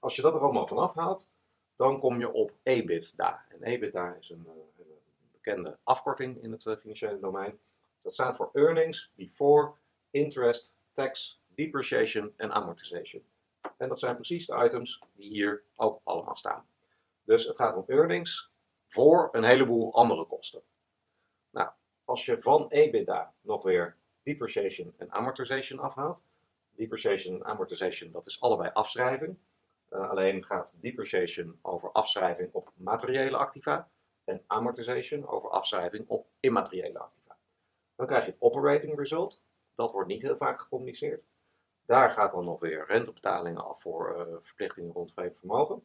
[0.00, 1.30] als je dat er allemaal vanaf haalt,
[1.76, 3.44] dan kom je op EBITDA.
[3.48, 7.58] En EBITDA is een, een bekende afkorting in het financiële domein.
[8.02, 9.72] Dat staat voor Earnings Before
[10.10, 13.24] Interest, Tax, Depreciation en Amortization.
[13.76, 16.66] En dat zijn precies de items die hier ook allemaal staan.
[17.24, 18.50] Dus het gaat om earnings
[18.86, 20.62] voor een heleboel andere kosten.
[21.50, 21.70] Nou,
[22.04, 26.24] als je van EBITDA nog weer depreciation en amortization afhaalt.
[26.70, 29.36] Depreciation en amortization, dat is allebei afschrijving.
[29.90, 33.88] Uh, alleen gaat depreciation over afschrijving op materiële activa
[34.24, 37.36] en amortization over afschrijving op immateriële activa.
[37.96, 39.42] Dan krijg je het operating result.
[39.74, 41.26] Dat wordt niet heel vaak gecommuniceerd.
[41.86, 45.82] Daar gaat dan nog weer rentebetalingen af voor uh, verplichtingen rond vrije vermogen.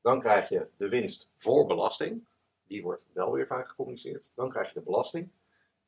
[0.00, 2.26] Dan krijg je de winst voor belasting.
[2.66, 4.32] Die wordt wel weer vaak gecommuniceerd.
[4.34, 5.30] Dan krijg je de belasting.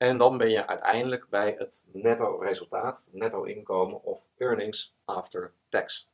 [0.03, 6.09] En dan ben je uiteindelijk bij het netto resultaat, netto inkomen of earnings after tax.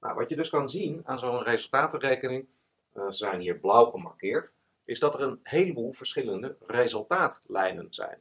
[0.00, 2.46] Nou, wat je dus kan zien aan zo'n resultatenrekening,
[2.94, 4.54] uh, ze zijn hier blauw gemarkeerd,
[4.84, 8.20] is dat er een heleboel verschillende resultaatlijnen zijn.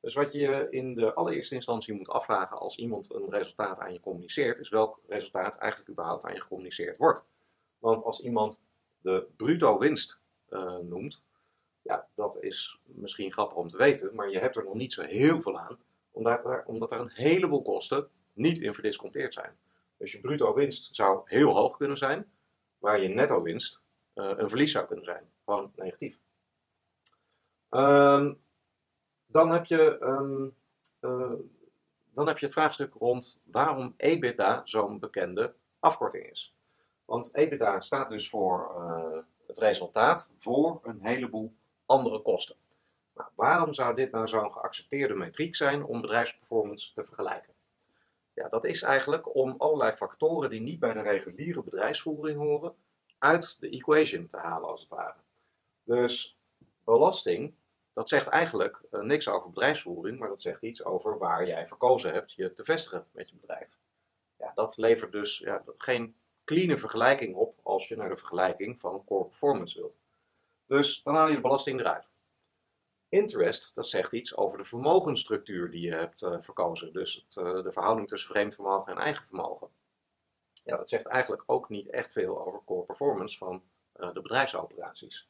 [0.00, 4.00] Dus wat je in de allereerste instantie moet afvragen als iemand een resultaat aan je
[4.00, 7.24] communiceert, is welk resultaat eigenlijk überhaupt aan je gecommuniceerd wordt.
[7.78, 8.60] Want als iemand
[9.00, 11.22] de bruto winst uh, noemt,
[11.84, 15.02] ja, dat is misschien grappig om te weten, maar je hebt er nog niet zo
[15.02, 15.78] heel veel aan,
[16.10, 19.56] omdat er, omdat er een heleboel kosten niet in verdisconteerd zijn.
[19.96, 22.32] Dus je bruto winst zou heel hoog kunnen zijn,
[22.78, 23.82] waar je netto winst
[24.14, 26.18] uh, een verlies zou kunnen zijn, gewoon negatief.
[27.70, 28.42] Um,
[29.26, 30.54] dan heb je, um,
[31.00, 31.32] uh,
[32.10, 36.54] dan heb je het vraagstuk rond waarom EBITDA zo'n bekende afkorting is.
[37.04, 41.54] Want EBITDA staat dus voor uh, het resultaat voor een heleboel
[41.86, 42.56] andere kosten.
[43.34, 47.52] Waarom zou dit nou zo'n geaccepteerde metriek zijn om bedrijfsperformance te vergelijken?
[48.34, 52.74] Ja, dat is eigenlijk om allerlei factoren die niet bij de reguliere bedrijfsvoering horen,
[53.18, 55.18] uit de equation te halen als het ware.
[55.84, 56.38] Dus
[56.84, 57.54] belasting
[57.94, 62.12] dat zegt eigenlijk uh, niks over bedrijfsvoering, maar dat zegt iets over waar jij verkozen
[62.12, 63.68] hebt je te vestigen met je bedrijf.
[64.38, 69.04] Ja, dat levert dus ja, geen clean vergelijking op als je naar de vergelijking van
[69.04, 69.96] core performance wilt.
[70.66, 72.12] Dus dan haal je de belasting eruit.
[73.08, 76.92] Interest, dat zegt iets over de vermogensstructuur die je hebt uh, verkozen.
[76.92, 79.68] Dus het, uh, de verhouding tussen vreemd vermogen en eigen vermogen.
[80.64, 85.28] Ja, dat zegt eigenlijk ook niet echt veel over core performance van de bedrijfsoperaties.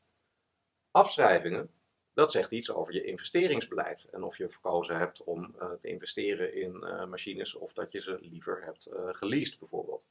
[0.91, 1.71] Afschrijvingen,
[2.13, 6.79] dat zegt iets over je investeringsbeleid en of je verkozen hebt om te investeren in
[7.09, 10.09] machines of dat je ze liever hebt geleased bijvoorbeeld.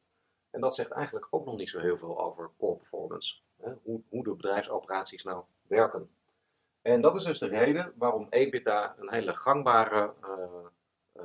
[0.49, 3.41] En dat zegt eigenlijk ook nog niet zo heel veel over core performance,
[3.84, 6.10] Hoe, hoe de bedrijfsoperaties nou werken.
[6.82, 10.13] En dat is dus de reden waarom EBITDA een hele gangbare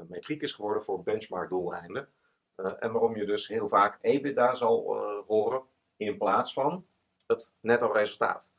[0.09, 2.09] metriek is geworden voor benchmark doeleinden.
[2.57, 4.97] en waarom je dus heel vaak EBITDA zal
[5.27, 5.63] horen
[5.97, 6.87] in plaats van
[7.27, 8.51] het netto resultaat.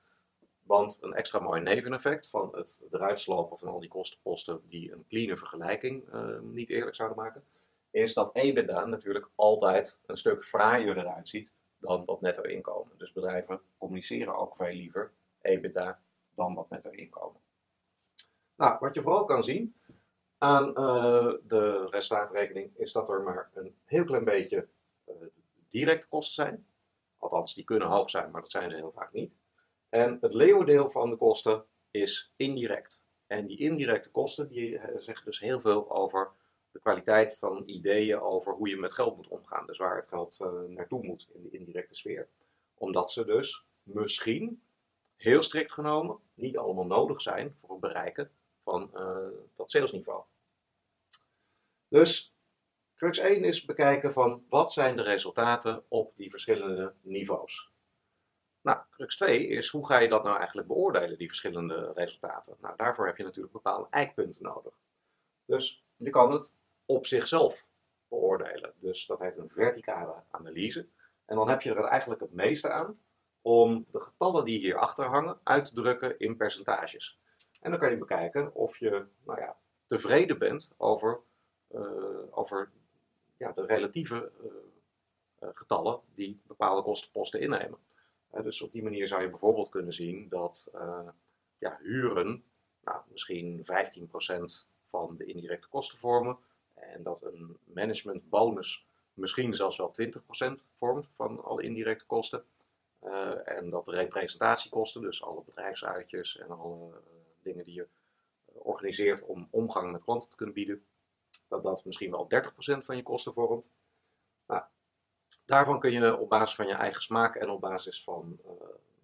[0.64, 5.06] Want een extra mooi neveneffect van het eruit slopen van al die kostenposten die een
[5.08, 6.04] clean vergelijking
[6.42, 7.44] niet eerlijk zouden maken,
[7.92, 12.98] is dat EBITDA natuurlijk altijd een stuk fraaier eruit ziet dan dat netto inkomen.
[12.98, 15.12] Dus bedrijven communiceren ook veel liever
[15.42, 16.00] EBITDA
[16.36, 17.42] dan dat netto inkomen.
[18.56, 19.76] Nou, wat je vooral kan zien
[20.38, 24.68] aan uh, de resultaatrekening is dat er maar een heel klein beetje
[25.08, 25.16] uh,
[25.70, 26.68] directe kosten zijn.
[27.18, 29.34] Althans, die kunnen hoog zijn, maar dat zijn ze heel vaak niet.
[29.90, 33.02] En het leeuwendeel van de kosten is indirect.
[33.28, 36.32] En die indirecte kosten die eh, zeggen dus heel veel over
[36.80, 39.66] kwaliteit van ideeën over hoe je met geld moet omgaan.
[39.66, 42.28] Dus waar het geld uh, naartoe moet in de indirecte sfeer.
[42.74, 44.62] Omdat ze dus misschien,
[45.16, 48.32] heel strikt genomen, niet allemaal nodig zijn voor het bereiken
[48.64, 49.18] van uh,
[49.56, 50.24] dat salesniveau.
[51.88, 52.34] Dus
[52.96, 57.72] crux 1 is bekijken van wat zijn de resultaten op die verschillende niveaus.
[58.62, 62.58] Nou, crux 2 is hoe ga je dat nou eigenlijk beoordelen, die verschillende resultaten.
[62.62, 64.74] Nou, daarvoor heb je natuurlijk bepaalde eikpunten nodig.
[65.46, 66.56] Dus je kan het
[66.90, 67.66] op zichzelf
[68.08, 68.74] beoordelen.
[68.80, 70.88] Dus dat heet een verticale analyse.
[71.26, 73.00] En dan heb je er eigenlijk het meeste aan
[73.42, 77.20] om de getallen die hierachter hangen uit te drukken in percentages.
[77.62, 81.20] En dan kan je bekijken of je nou ja, tevreden bent over,
[81.72, 81.82] uh,
[82.32, 82.72] over
[83.38, 84.46] ja, de relatieve uh,
[85.44, 87.80] uh, getallen die bepaalde kostenposten innemen.
[88.44, 90.72] dus op die manier zou je bijvoorbeeld kunnen zien dat
[91.58, 92.44] ja, huren
[92.84, 93.66] nou, misschien
[94.64, 96.38] 15% van de indirecte kosten vormen.
[96.94, 102.44] En dat een managementbonus misschien zelfs wel 20% vormt van alle indirecte kosten.
[103.46, 107.02] en dat de representatiekosten, dus alle bedrijfsuitjes en alle
[107.42, 107.88] dingen die je
[108.46, 110.86] eh, organiseert om omgang met klanten te kunnen bieden,
[111.48, 112.28] dat dat misschien wel
[112.82, 113.66] 30% van je kosten vormt.
[114.48, 114.64] Nou,
[115.46, 118.52] daarvan kun je op basis van je eigen smaak en op basis van uh,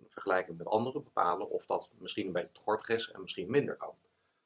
[0.07, 3.75] vergelijking met anderen bepalen of dat misschien een beetje te gortig is en misschien minder
[3.75, 3.95] kan.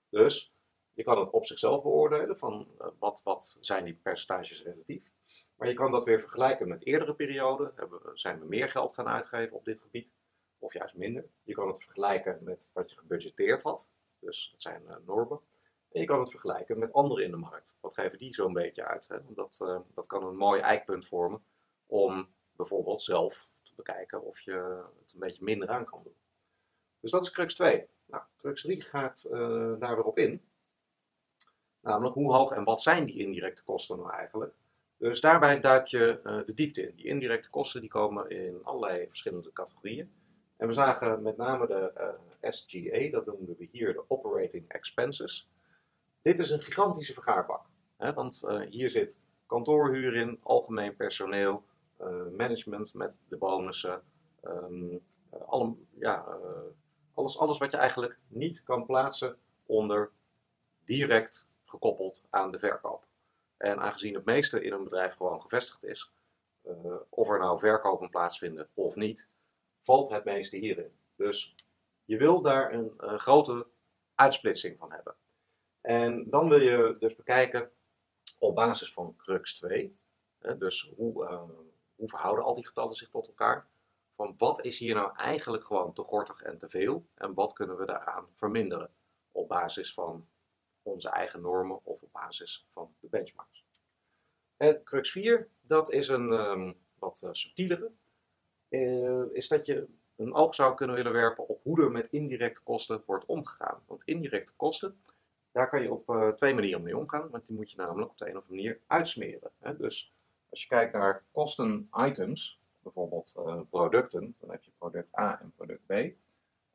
[0.10, 0.54] Dus
[1.00, 5.04] je kan het op zichzelf beoordelen van uh, wat, wat zijn die percentages relatief.
[5.56, 7.72] Maar je kan dat weer vergelijken met eerdere perioden.
[7.76, 10.12] Hebben, zijn we meer geld gaan uitgeven op dit gebied?
[10.60, 11.26] of juist minder.
[11.44, 15.40] Je kan het vergelijken met wat je gebudgeteerd had, dus dat zijn uh, normen.
[15.92, 17.78] En je kan het vergelijken met anderen in de markt.
[17.80, 19.08] Wat geven die zo'n beetje uit?
[19.28, 21.44] Dat, uh, dat kan een mooi eikpunt vormen
[21.86, 26.18] om bijvoorbeeld zelf te bekijken of je het een beetje minder aan kan doen.
[27.00, 27.88] Dus dat is crux 2.
[28.06, 29.26] Nou, crux 3 gaat
[29.80, 30.49] daar weer op in.
[31.82, 34.54] Namelijk hoe hoog en wat zijn die indirecte kosten nou eigenlijk?
[34.98, 36.96] Dus daarbij duik je uh, de diepte in.
[36.96, 40.12] Die indirecte kosten die komen in allerlei verschillende categorieën.
[40.58, 45.50] En we zagen met name de uh, SGA, dat noemden we hier de Operating Expenses.
[46.22, 47.66] Dit is een gigantische vergaarbak.
[47.98, 51.64] Hè, want uh, hier zit kantoorhuur in, algemeen personeel,
[52.38, 54.02] management met de bonussen,
[54.44, 55.00] um,
[55.46, 56.38] alle, ja,
[57.14, 60.12] alles, alles wat je eigenlijk niet kan plaatsen onder
[60.86, 63.06] direct gekoppeld aan de verkoop.
[63.58, 66.12] En aangezien het meeste in een bedrijf gewoon gevestigd is,
[67.10, 69.28] of er nou verkopen plaatsvinden of niet,
[69.80, 70.92] valt het meeste hierin.
[71.16, 71.56] Dus
[72.06, 73.68] je wil daar een, een grote
[74.16, 75.16] uitsplitsing van hebben.
[75.82, 77.72] En dan wil je dus bekijken
[78.40, 79.98] op basis van crux 2,
[80.40, 81.42] hè, dus hoe, uh,
[81.96, 83.68] hoe verhouden al die getallen zich tot elkaar,
[84.16, 87.78] van wat is hier nou eigenlijk gewoon te gortig en te veel en wat kunnen
[87.78, 88.94] we daaraan verminderen
[89.32, 90.28] op basis van
[90.90, 93.64] onze eigen normen of op basis van de benchmarks.
[94.58, 97.92] En crux 4, dat is een um, wat uh, subtielere,
[98.70, 102.62] uh, is dat je een oog zou kunnen willen werpen op hoe er met indirecte
[102.62, 103.82] kosten wordt omgegaan.
[103.86, 105.00] Want indirecte kosten,
[105.52, 108.18] daar kan je op uh, twee manieren mee omgaan, want die moet je namelijk op
[108.18, 109.52] de een of andere manier uitsmeren.
[109.60, 109.78] Hè?
[109.78, 110.14] Dus
[110.50, 115.86] als je kijkt naar kosten-items, bijvoorbeeld uh, producten, dan heb je product A en product
[115.86, 115.92] B.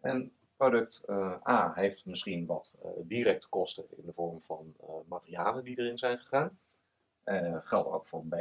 [0.00, 1.04] En product
[1.48, 4.74] A heeft misschien wat directe kosten in de vorm van
[5.06, 6.58] materialen die erin zijn gegaan.
[7.64, 8.34] geldt ook voor B.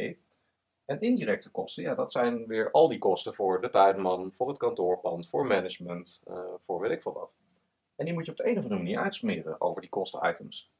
[0.85, 4.57] En indirecte kosten, ja, dat zijn weer al die kosten voor de tuinman, voor het
[4.57, 6.23] kantoorpand, voor management,
[6.61, 7.35] voor weet ik veel wat.
[7.95, 10.71] En die moet je op de een of andere manier uitsmeren over die kostenitems.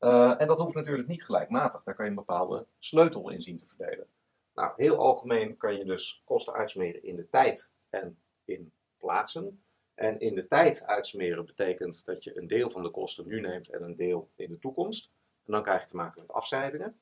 [0.00, 1.82] Uh, en dat hoeft natuurlijk niet gelijkmatig.
[1.82, 4.06] Daar kan je een bepaalde sleutel in zien te verdelen.
[4.54, 9.62] Nou, heel algemeen kan je dus kosten uitsmeren in de tijd en in plaatsen.
[10.00, 13.68] En in de tijd uitsmeren betekent dat je een deel van de kosten nu neemt
[13.68, 15.10] en een deel in de toekomst.
[15.46, 17.00] En dan krijg je te maken met afzijdingen.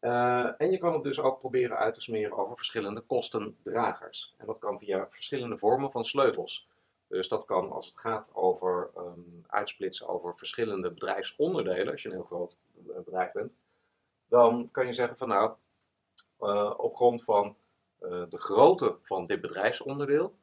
[0.00, 4.34] Uh, en je kan het dus ook proberen uit te smeren over verschillende kostendragers.
[4.38, 6.68] En dat kan via verschillende vormen van sleutels.
[7.06, 12.14] Dus dat kan als het gaat over um, uitsplitsen over verschillende bedrijfsonderdelen, als je een
[12.14, 12.58] heel groot
[12.88, 13.54] eh, bedrijf bent.
[14.28, 15.52] Dan kan je zeggen van nou,
[16.40, 17.56] uh, op grond van
[17.98, 20.34] de grootte van dit bedrijfsonderdeel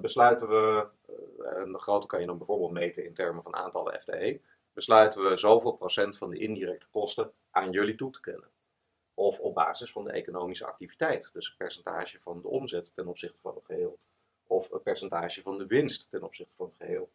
[0.00, 0.86] besluiten we,
[1.44, 4.40] en de grootte kan je dan bijvoorbeeld meten in termen van aantallen FTE,
[4.72, 8.48] besluiten we zoveel procent van de indirecte kosten aan jullie toe te kennen.
[9.14, 11.30] of op basis van de economische activiteit.
[11.32, 13.98] Dus een percentage van de omzet ten opzichte van het geheel.
[14.46, 17.10] Of een percentage van de winst ten opzichte van het geheel.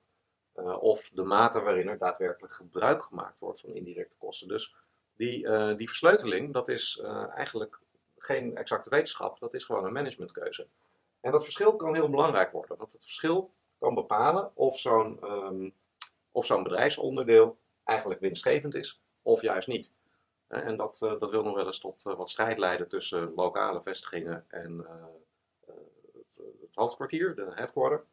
[0.56, 4.48] Uh, of de mate waarin er daadwerkelijk gebruik gemaakt wordt van indirecte kosten.
[4.48, 4.76] Dus
[5.16, 7.02] die, die versleuteling, dat is
[7.34, 7.80] eigenlijk
[8.18, 10.68] geen exacte wetenschap, dat is gewoon een managementkeuze.
[11.26, 15.74] En dat verschil kan heel belangrijk worden, want het verschil kan bepalen of zo'n um,
[16.32, 19.94] of zo'n bedrijfsonderdeel eigenlijk winstgevend is of juist niet.
[20.48, 24.86] En dat, dat wil nog wel eens tot wat strijd leiden tussen lokale vestigingen en
[26.14, 28.06] het, het hoofdkwartier, de headquarter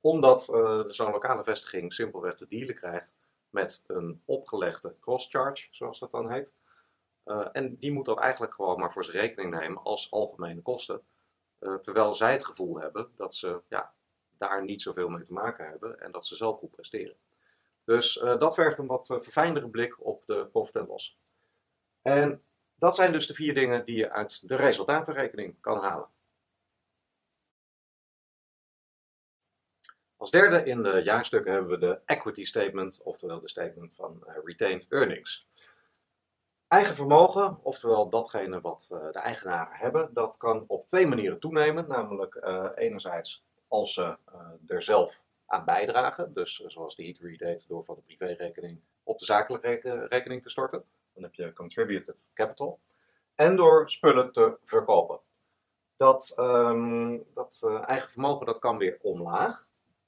[0.00, 0.42] omdat
[0.88, 3.14] zo'n lokale vestiging simpelweg te dealen krijgt
[3.50, 6.54] met een opgelegde cross-charge, zoals dat dan heet.
[7.52, 11.02] En die moet dat eigenlijk gewoon maar voor zijn rekening nemen als algemene kosten.
[11.62, 13.94] Uh, terwijl zij het gevoel hebben dat ze ja,
[14.36, 17.16] daar niet zoveel mee te maken hebben en dat ze zelf goed presteren.
[17.84, 21.18] Dus dat vergt een wat verfijndere blik op de profit en loss.
[22.02, 22.42] En
[22.74, 26.08] dat zijn dus de vier dingen die je uit de resultatenrekening kan halen.
[30.16, 34.86] Als derde in de jaarstukken hebben we de equity statement, oftewel de statement van retained
[34.88, 35.48] earnings.
[36.72, 41.88] Eigen vermogen, oftewel datgene wat uh, de eigenaren hebben, dat kan op twee manieren toenemen.
[41.88, 44.16] Namelijk uh, enerzijds als ze
[44.66, 49.24] er zelf aan bijdragen, dus zoals de Heat deed door van de privérekening op de
[49.24, 50.84] zakelijke rekening te storten.
[51.14, 52.78] Dan heb je contributed capital.
[53.34, 55.20] En door spullen te verkopen.
[55.96, 59.66] Dat, um, dat eigen vermogen dat kan weer omlaag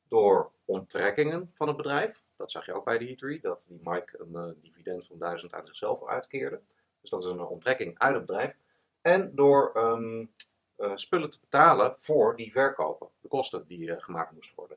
[0.08, 2.24] door onttrekkingen van het bedrijf.
[2.36, 5.54] Dat zag je ook bij de Heatery, dat die Mike een uh, dividend van 1000
[5.54, 6.60] aan zichzelf uitkeerde.
[7.00, 8.56] Dus dat is een onttrekking uit het bedrijf.
[9.00, 10.30] En door um,
[10.78, 14.76] uh, spullen te betalen voor die verkopen, de kosten die uh, gemaakt moesten worden.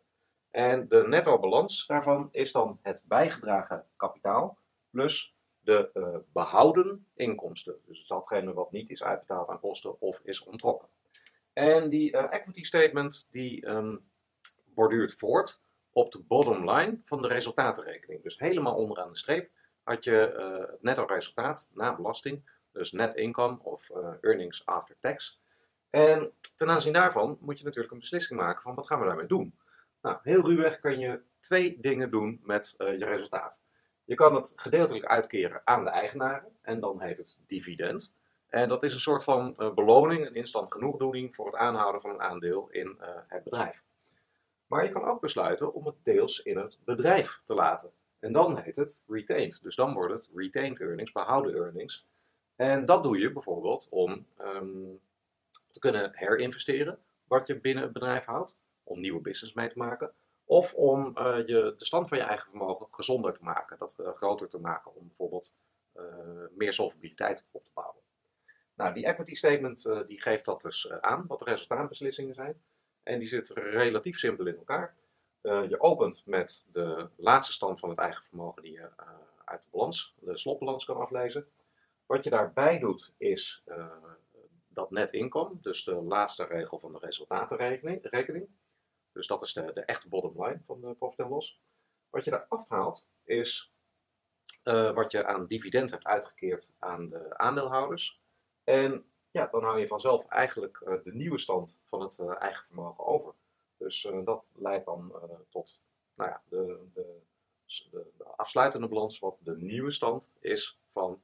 [0.49, 4.57] En de netto balans daarvan is dan het bijgedragen kapitaal
[4.89, 7.75] plus de behouden inkomsten.
[7.85, 10.87] Dus datgene wat niet is uitbetaald aan kosten of is ontrokken.
[11.53, 14.09] En die equity statement die um,
[14.65, 15.61] borduurt voort
[15.97, 18.23] op de bottom line van de resultatenrekening.
[18.23, 19.49] Dus helemaal onderaan de streep
[19.83, 24.95] had je uh, het netto resultaat na belasting, dus net income of uh, earnings after
[24.99, 25.41] tax.
[25.89, 29.25] En ten aanzien daarvan moet je natuurlijk een beslissing maken van wat gaan we daarmee
[29.25, 29.57] doen.
[30.01, 33.61] Nou, heel ruwweg kan je twee dingen doen met uh, je resultaat.
[34.03, 38.13] Je kan het gedeeltelijk uitkeren aan de eigenaren en dan heet het dividend.
[38.47, 42.21] En dat is een soort van beloning, een instant genoegdoening voor het aanhouden van een
[42.21, 43.83] aandeel in het bedrijf.
[44.67, 47.91] Maar je kan ook besluiten om het deels in het bedrijf te laten.
[48.19, 49.63] En dan heet het retained.
[49.63, 52.05] Dus dan wordt het retained earnings, behouden earnings.
[52.55, 54.99] En dat doe je bijvoorbeeld om um,
[55.71, 60.11] te kunnen herinvesteren wat je binnen het bedrijf houdt, om nieuwe business mee te maken.
[60.45, 64.07] Of om uh, je, de stand van je eigen vermogen gezonder te maken, dat uh,
[64.15, 65.55] groter te maken, om bijvoorbeeld
[65.95, 66.03] uh,
[66.55, 68.01] meer solvabiliteit op te bouwen.
[68.73, 72.61] Nou, die equity statement die geeft dat dus aan, wat de resultaatbeslissingen zijn.
[73.07, 74.93] En die zit relatief simpel in elkaar.
[75.41, 79.07] Uh, je opent met de laatste stand van het eigen vermogen die je uh,
[79.45, 81.47] uit de balans, de slotbalans kan aflezen.
[82.05, 83.91] Wat je daarbij doet is uh,
[84.67, 88.49] dat net inkomen, dus de laatste regel van de resultatenrekening.
[89.11, 91.59] Dus dat is de, de echte bottom line van de profit en loss.
[92.09, 93.71] Wat je daar afhaalt is
[94.93, 98.21] wat je aan dividend hebt uitgekeerd aan de aandeelhouders.
[98.63, 102.65] En ja, dan hou je vanzelf eigenlijk uh, de nieuwe stand van het uh, eigen
[102.65, 103.33] vermogen over.
[103.77, 105.13] Dus uh, dat leidt dan
[105.49, 105.81] tot
[106.15, 107.21] nou ja, de, de,
[107.65, 111.21] de, de, afsluitende balans, wat de nieuwe stand is van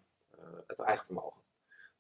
[0.68, 1.42] het eigen vermogen.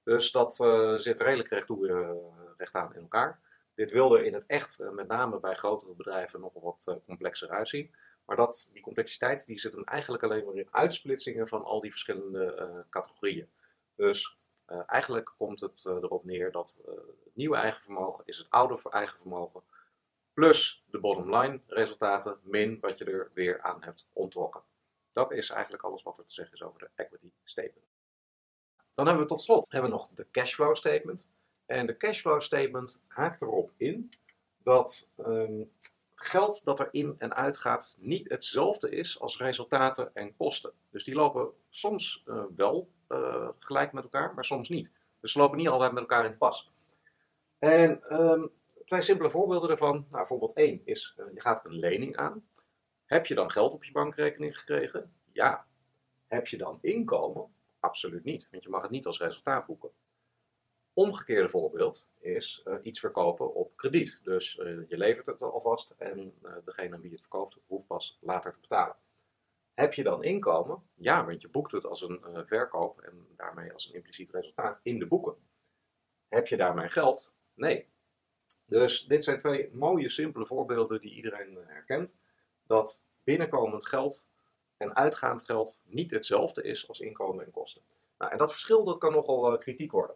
[0.04, 0.54] Dus dat
[0.96, 2.18] zit redelijk recht, toe,
[2.58, 3.40] recht aan in elkaar.
[3.74, 7.96] Dit wil er in het echt, met name bij grotere bedrijven, nog wat complexer uitzien.
[8.26, 11.92] Maar dat, die complexiteit die zit hem eigenlijk alleen maar in uitsplitsingen van al die
[11.92, 13.50] verschillende categorieën.
[13.96, 14.38] Dus
[14.70, 18.50] uh, eigenlijk komt het uh, erop neer dat uh, het nieuwe eigen vermogen is het
[18.50, 19.64] oude eigen vermogen
[20.34, 24.64] plus de bottom line resultaten min wat je er weer aan hebt ontrokken.
[25.14, 27.92] Dat is eigenlijk alles wat er te zeggen is over de equity statement.
[28.94, 31.28] Dan hebben we tot slot hebben we nog de cashflow statement.
[31.66, 34.10] En de cashflow statement haakt erop in
[34.58, 35.72] dat um,
[36.16, 40.74] geld dat er in en uit gaat niet hetzelfde is als resultaten en kosten.
[40.90, 42.24] Dus die lopen soms
[42.56, 44.92] wel uh, gelijk met elkaar, maar soms niet.
[45.20, 46.72] Dus ze lopen niet altijd met elkaar in pas.
[47.60, 48.52] En um,
[48.86, 50.06] twee simpele voorbeelden daarvan.
[50.10, 52.48] Nou, voorbeeld 1 is, uh, je gaat een lening aan.
[53.06, 55.14] Heb je dan geld op je bankrekening gekregen?
[55.32, 55.66] Ja.
[56.28, 57.56] Heb je dan inkomen?
[57.80, 59.92] Absoluut niet, want je mag het niet als resultaat boeken.
[60.94, 64.20] Omgekeerde voorbeeld is uh, iets verkopen op krediet.
[64.24, 64.54] Dus
[64.88, 66.34] je levert het alvast en
[66.66, 68.96] degene aan wie het verkoopt hoeft pas later te betalen.
[69.74, 70.84] Heb je dan inkomen?
[70.94, 74.80] Ja, want je boekt het als een uh, verkoop en daarmee als een impliciet resultaat
[74.84, 75.36] in de boeken.
[76.28, 77.34] Heb je daarmee geld?
[77.54, 77.92] Nee.
[78.66, 82.18] Dus dit zijn twee mooie, simpele voorbeelden die iedereen eh, herkent.
[82.68, 84.28] Dat binnenkomend geld
[84.78, 87.82] en uitgaand geld niet hetzelfde is als inkomen en kosten.
[88.18, 90.16] Nou, en dat verschil dat kan nogal uh, kritiek worden.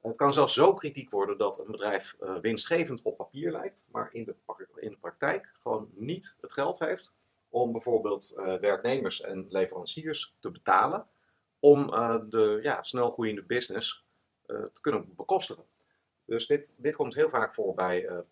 [0.00, 4.24] Het kan zelfs zo kritiek worden dat een bedrijf winstgevend op papier lijkt, maar in
[4.24, 4.36] de,
[4.74, 7.14] in de praktijk gewoon niet het geld heeft
[7.52, 11.06] om bijvoorbeeld uh, werknemers en leveranciers te betalen
[11.58, 11.86] om
[12.30, 14.06] de ja, snel groeiende business
[14.46, 15.64] te kunnen bekostigen.
[16.24, 18.24] Dus dit, dit komt heel vaak voor bij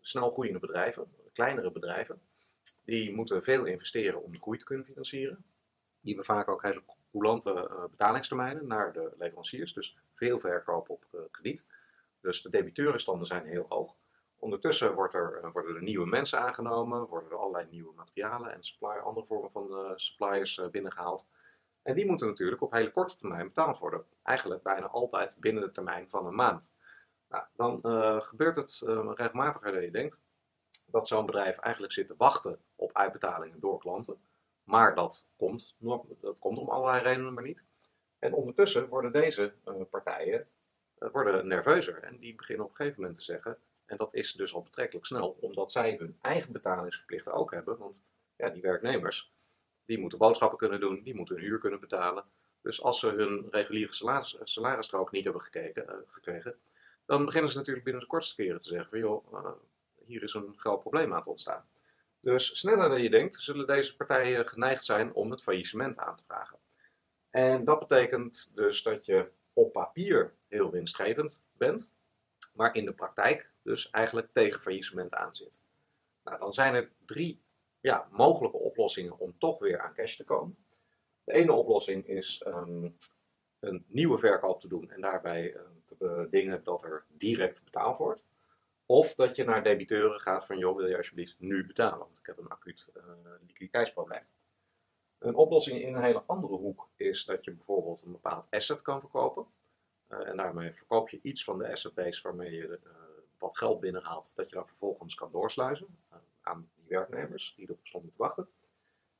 [0.00, 2.20] snel groeiende bedrijven, kleinere bedrijven.
[2.84, 5.44] Die moeten veel investeren om de groei te kunnen financieren.
[6.00, 9.72] Die hebben vaak ook hele coulante betalingstermijnen naar de leveranciers.
[9.72, 11.64] Dus veel verkoop op krediet.
[12.20, 13.96] Dus de debiteurenstanden zijn heel hoog.
[14.46, 18.60] Ondertussen wordt er, uh, worden er nieuwe mensen aangenomen, worden er allerlei nieuwe materialen en
[19.02, 21.26] andere vormen van suppliers binnengehaald.
[21.82, 24.04] En die moeten natuurlijk op hele korte termijn betaald worden.
[24.22, 26.74] Eigenlijk bijna altijd binnen de termijn van een maand.
[27.28, 27.80] Nou, dan
[28.22, 28.82] gebeurt het
[29.14, 30.18] regelmatiger dan je denkt
[30.86, 34.20] dat zo'n bedrijf eigenlijk zit te wachten op uitbetalingen door klanten.
[34.64, 35.76] Maar dat komt,
[36.20, 37.66] dat komt om allerlei redenen maar niet.
[38.18, 40.48] En ondertussen worden deze uh, partijen
[40.98, 42.02] uh, worden nerveuzer.
[42.02, 45.06] En die beginnen op een gegeven moment te zeggen, en dat is dus al betrekkelijk
[45.06, 47.78] snel, omdat zij hun eigen betalingsverplichten ook hebben.
[47.78, 48.04] Want
[48.36, 49.32] ja, die werknemers,
[49.84, 52.24] die moeten boodschappen kunnen doen, die moeten hun huur kunnen betalen.
[52.62, 56.56] Dus als ze hun reguliere salaris, salarisstrook niet hebben gekeken, uh, gekregen,
[57.04, 59.56] dan beginnen ze natuurlijk binnen de kortste keren te zeggen van joh,
[60.04, 61.68] hier is een groot probleem aan het ontstaan.
[62.20, 66.24] Dus sneller dan je denkt, zullen deze partijen geneigd zijn om het faillissement aan te
[66.24, 66.58] vragen.
[67.30, 71.92] En dat betekent dus dat je op papier heel winstgevend bent,
[72.54, 75.60] maar in de praktijk dus eigenlijk tegen faillissement aan zit.
[76.22, 77.42] Nou, dan zijn er drie
[77.80, 80.56] ja, mogelijke oplossingen om toch weer aan cash te komen.
[81.24, 82.96] De ene oplossing is um,
[83.58, 88.26] een nieuwe verkoop te doen en daarbij uh, te bedingen dat er direct betaald wordt.
[88.86, 92.26] Of dat je naar debiteuren gaat van, joh, wil je alsjeblieft nu betalen, want ik
[92.26, 93.02] heb een acuut uh,
[93.46, 94.26] liquiditeitsprobleem.
[95.18, 99.00] Een oplossing in een hele andere hoek is dat je bijvoorbeeld een bepaald asset kan
[99.00, 99.46] verkopen.
[100.08, 103.05] Uh, en daarmee verkoop je iets van de asset base waarmee je uh,
[103.46, 105.86] wat geld binnenhaalt, dat je dan vervolgens kan doorsluizen
[106.40, 108.48] aan die werknemers die erop stonden te wachten.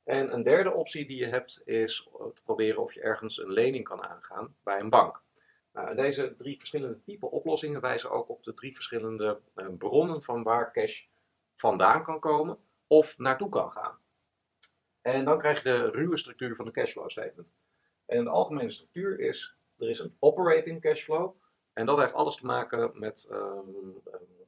[0.03, 3.83] En een derde optie die je hebt is te proberen of je ergens een lening
[3.83, 5.21] kan aangaan bij een bank.
[5.73, 10.43] Nou, deze drie verschillende type oplossingen wijzen ook op de drie verschillende uh, bronnen van
[10.43, 11.05] waar cash
[11.53, 12.57] vandaan kan komen
[12.87, 13.97] of naartoe kan gaan.
[15.01, 17.53] En dan krijg je de ruwe structuur van de cashflow statement.
[18.05, 21.35] En de algemene structuur is, er is een operating cashflow.
[21.77, 24.01] En dat heeft alles te maken met um,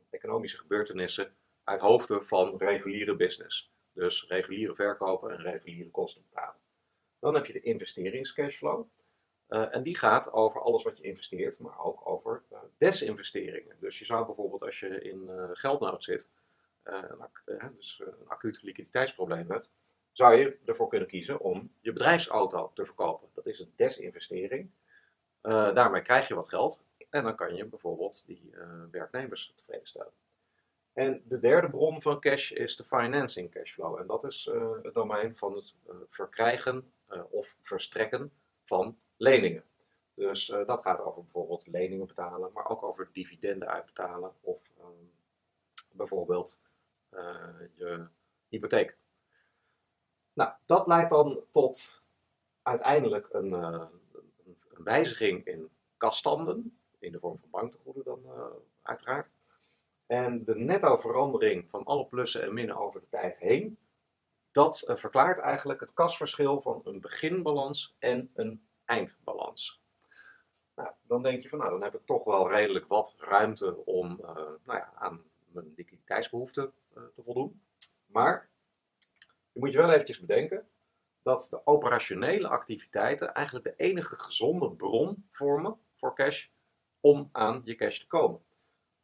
[0.09, 3.71] economische gebeurtenissen uit hoofden van reguliere business.
[3.93, 6.61] Dus reguliere verkopen en reguliere kosten betalen.
[7.19, 8.86] Dan heb je de investeringscashflow.
[9.49, 13.75] Uh, en die gaat over alles wat je investeert, maar ook over uh, desinvesteringen.
[13.80, 16.30] Dus je zou bijvoorbeeld als je in uh, geldnood zit,
[17.75, 19.71] dus een acuut liquiditeitsprobleem hebt,
[20.11, 23.30] zou je ervoor kunnen kiezen om je bedrijfsauto te verkopen.
[23.34, 24.69] Dat is een desinvestering.
[25.41, 28.53] daarmee krijg je wat geld en dan kan je bijvoorbeeld die
[28.91, 30.12] werknemers tevreden stellen.
[30.93, 33.99] En de derde bron van cash is de financing cashflow.
[33.99, 34.49] En dat is
[34.84, 35.76] het domein van het
[36.10, 36.91] verkrijgen
[37.30, 38.32] of verstrekken
[38.64, 39.64] van leningen.
[40.14, 45.12] Dus dat gaat over bijvoorbeeld leningen betalen, maar ook over dividenden uitbetalen of um,
[45.91, 46.60] bijvoorbeeld
[47.76, 48.07] je
[48.47, 48.97] hypotheek.
[50.34, 52.05] Nou, dat leidt dan tot
[52.62, 58.22] uiteindelijk een, een wijziging in kasstanden, in de vorm van banktegoeden dan
[58.82, 59.28] uiteraard.
[60.06, 63.78] En de netto verandering van alle plussen en minnen over de tijd heen,
[64.52, 69.82] dat verklaart eigenlijk het kasverschil van een beginbalans en een eindbalans.
[70.76, 74.20] Nou, dan denk je van, nou, dan heb ik toch wel redelijk wat ruimte om
[74.22, 77.62] uh, nou ja, aan mijn liquiditeitsbehoeften te voldoen.
[78.06, 78.50] Maar
[79.52, 80.68] je moet je wel eventjes bedenken
[81.22, 86.47] dat de operationele activiteiten eigenlijk de enige gezonde bron vormen voor cash
[87.00, 88.41] om aan je cash te komen.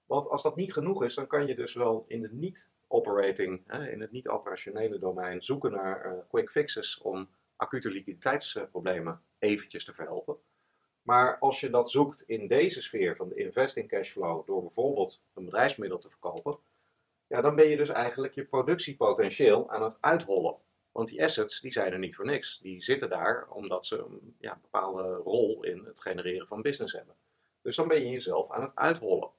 [0.05, 4.01] Want als dat niet genoeg is, dan kan je dus wel in de niet-operating, in
[4.01, 10.37] het niet-operationele domein, zoeken naar uh, quick fixes om acute liquiditeitsproblemen eventjes te verhelpen.
[11.01, 15.45] Maar als je dat zoekt in deze sfeer van de investing cashflow door bijvoorbeeld een
[15.45, 16.57] bedrijfsmiddel te verkopen,
[17.27, 20.55] ja, dan ben je dus eigenlijk je productiepotentieel aan het uithollen.
[20.91, 22.59] Want die assets die zijn er niet voor niks.
[22.59, 27.15] Die zitten daar omdat ze een ja, bepaalde rol in het genereren van business hebben.
[27.65, 29.29] Dus dan ben je jezelf aan het uithollen.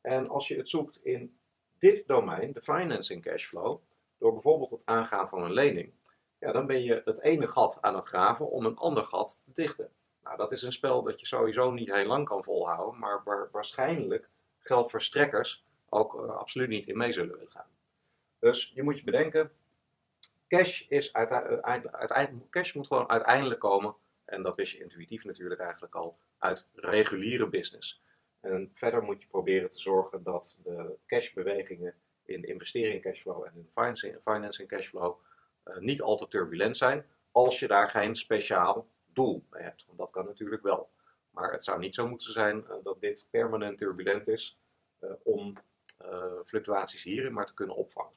[0.00, 1.38] En als je het zoekt in
[1.78, 3.80] dit domein, de financing cashflow,
[4.18, 5.92] door bijvoorbeeld het aangaan van een lening,
[6.38, 9.52] ja, dan ben je het ene gat aan het graven om een ander gat te
[9.52, 9.90] dichten.
[10.22, 13.48] Nou, dat is een spel dat je sowieso niet heel lang kan volhouden, maar waar
[13.52, 17.70] waarschijnlijk geldverstrekkers ook uh, absoluut niet in mee zullen willen gaan.
[18.38, 19.52] Dus je moet je bedenken,
[20.48, 23.94] cash, is uiteindelijk, cash moet gewoon uiteindelijk komen,
[24.32, 28.02] en dat wist je intuïtief natuurlijk eigenlijk al, uit reguliere business.
[28.40, 33.68] En verder moet je proberen te zorgen dat de cashbewegingen in investering cashflow en in
[34.24, 35.16] financing, cashflow
[35.64, 39.86] uh, niet al te turbulent zijn, als je daar geen speciaal doel mee hebt.
[39.86, 40.90] Want dat kan natuurlijk wel.
[41.30, 44.58] Maar het zou niet zo moeten zijn uh, dat dit permanent turbulent is
[45.00, 45.56] uh, om
[46.44, 48.14] fluctuaties hierin maar te kunnen opvangen.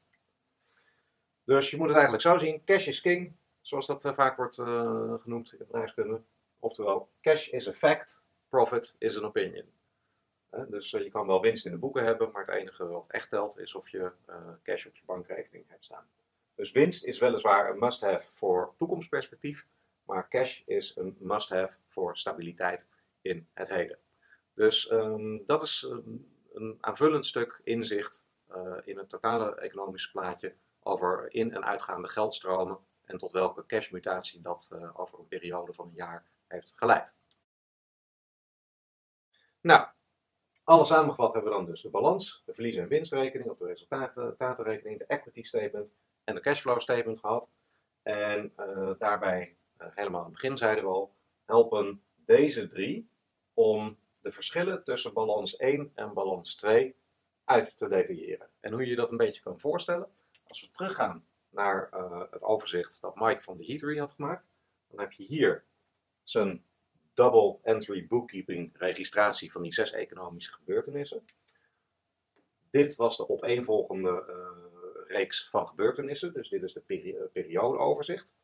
[1.43, 3.35] Dus je moet het eigenlijk zo zien: cash is king,
[3.67, 4.55] zoals dat vaak wordt
[5.21, 6.21] genoemd in bedrijfskunde.
[6.59, 9.65] Oftewel, cash is a fact, profit is an opinion.
[10.67, 13.59] Dus je kan wel winst in de boeken hebben, maar het enige wat echt telt
[13.59, 14.11] is of je
[14.63, 16.07] cash op je bankrekening hebt staan.
[16.55, 19.65] Dus winst is weliswaar een must-have voor toekomstperspectief,
[20.03, 22.87] maar cash is een must-have voor stabiliteit
[23.21, 23.97] in het heden.
[24.53, 28.23] Dus um, dat is een, een, aanvullend stuk inzicht
[28.83, 30.53] in het totale economische plaatje
[30.83, 35.87] over in- en uitgaande geldstromen en tot welke cashmutatie dat uh, over een periode van
[35.87, 37.15] een jaar heeft geleid.
[39.61, 39.87] Nou,
[40.63, 44.99] alles samengevat hebben we dan dus de balans, de verlies- en winstrekening of de resultatenrekening,
[44.99, 47.49] de equity statement en de cashflow statement gehad.
[48.01, 53.09] En uh, daarbij, uh, helemaal aan het begin zeiden we al, helpen deze drie
[53.53, 56.95] om de verschillen tussen balans 1 en balans 2
[57.43, 58.49] uit te detailleren.
[58.59, 60.09] En hoe je dat een beetje kan voorstellen,
[60.47, 61.25] als we teruggaan
[61.55, 64.49] naar uh, het overzicht dat Mike van de Heatery had gemaakt,
[64.87, 65.65] dan heb je hier
[66.23, 66.65] zijn
[67.13, 71.23] double entry bookkeeping registratie van die zes economische gebeurtenissen.
[72.69, 74.23] Dit was de opeenvolgende
[75.07, 76.33] reeks van gebeurtenissen.
[76.33, 78.35] Dus dit is de peri periodeoverzicht.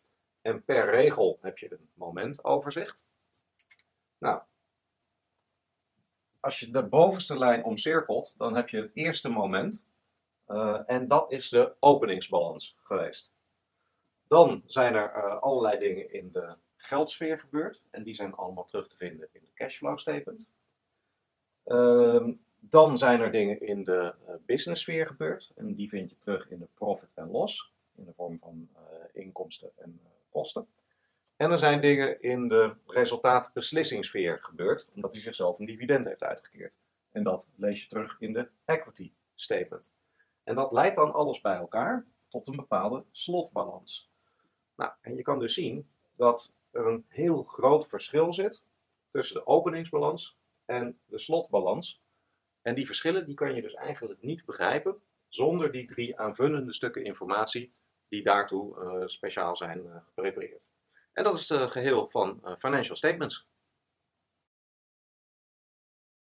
[0.41, 3.07] En per regel heb je een momentoverzicht.
[4.17, 4.41] Nou,
[6.39, 9.87] als je de bovenste lijn omcirkelt, dan heb je het eerste moment.
[10.51, 13.33] Uh, en dat is de openingsbalans geweest.
[14.27, 17.83] Dan zijn er uh, allerlei dingen in de geldsfeer gebeurd.
[17.91, 20.51] En die zijn allemaal terug te vinden in de cashflow statement.
[21.65, 22.27] Uh,
[22.59, 25.51] dan zijn er dingen in de uh, business sfeer gebeurd.
[25.55, 27.73] En die vind je terug in de profit en loss.
[27.95, 28.69] In de vorm van
[29.13, 30.67] inkomsten en kosten.
[31.35, 34.87] En er zijn dingen in de resultaatbeslissingssfeer gebeurd.
[34.95, 36.77] Omdat hij zichzelf een dividend heeft uitgekeerd.
[37.11, 39.93] En dat lees je terug in de equity statement.
[40.43, 44.09] En dat leidt dan alles bij elkaar tot een bepaalde slotbalans.
[44.75, 48.63] Nou, en je kan dus zien dat er een heel groot verschil zit
[49.09, 52.01] tussen de openingsbalans en de slotbalans.
[52.61, 57.03] En die verschillen die kan je dus eigenlijk niet begrijpen zonder die drie aanvullende stukken
[57.03, 57.73] informatie
[58.07, 60.67] die daartoe uh, speciaal zijn uh, geprepareerd.
[61.13, 63.47] En dat is het geheel van Financial Statements.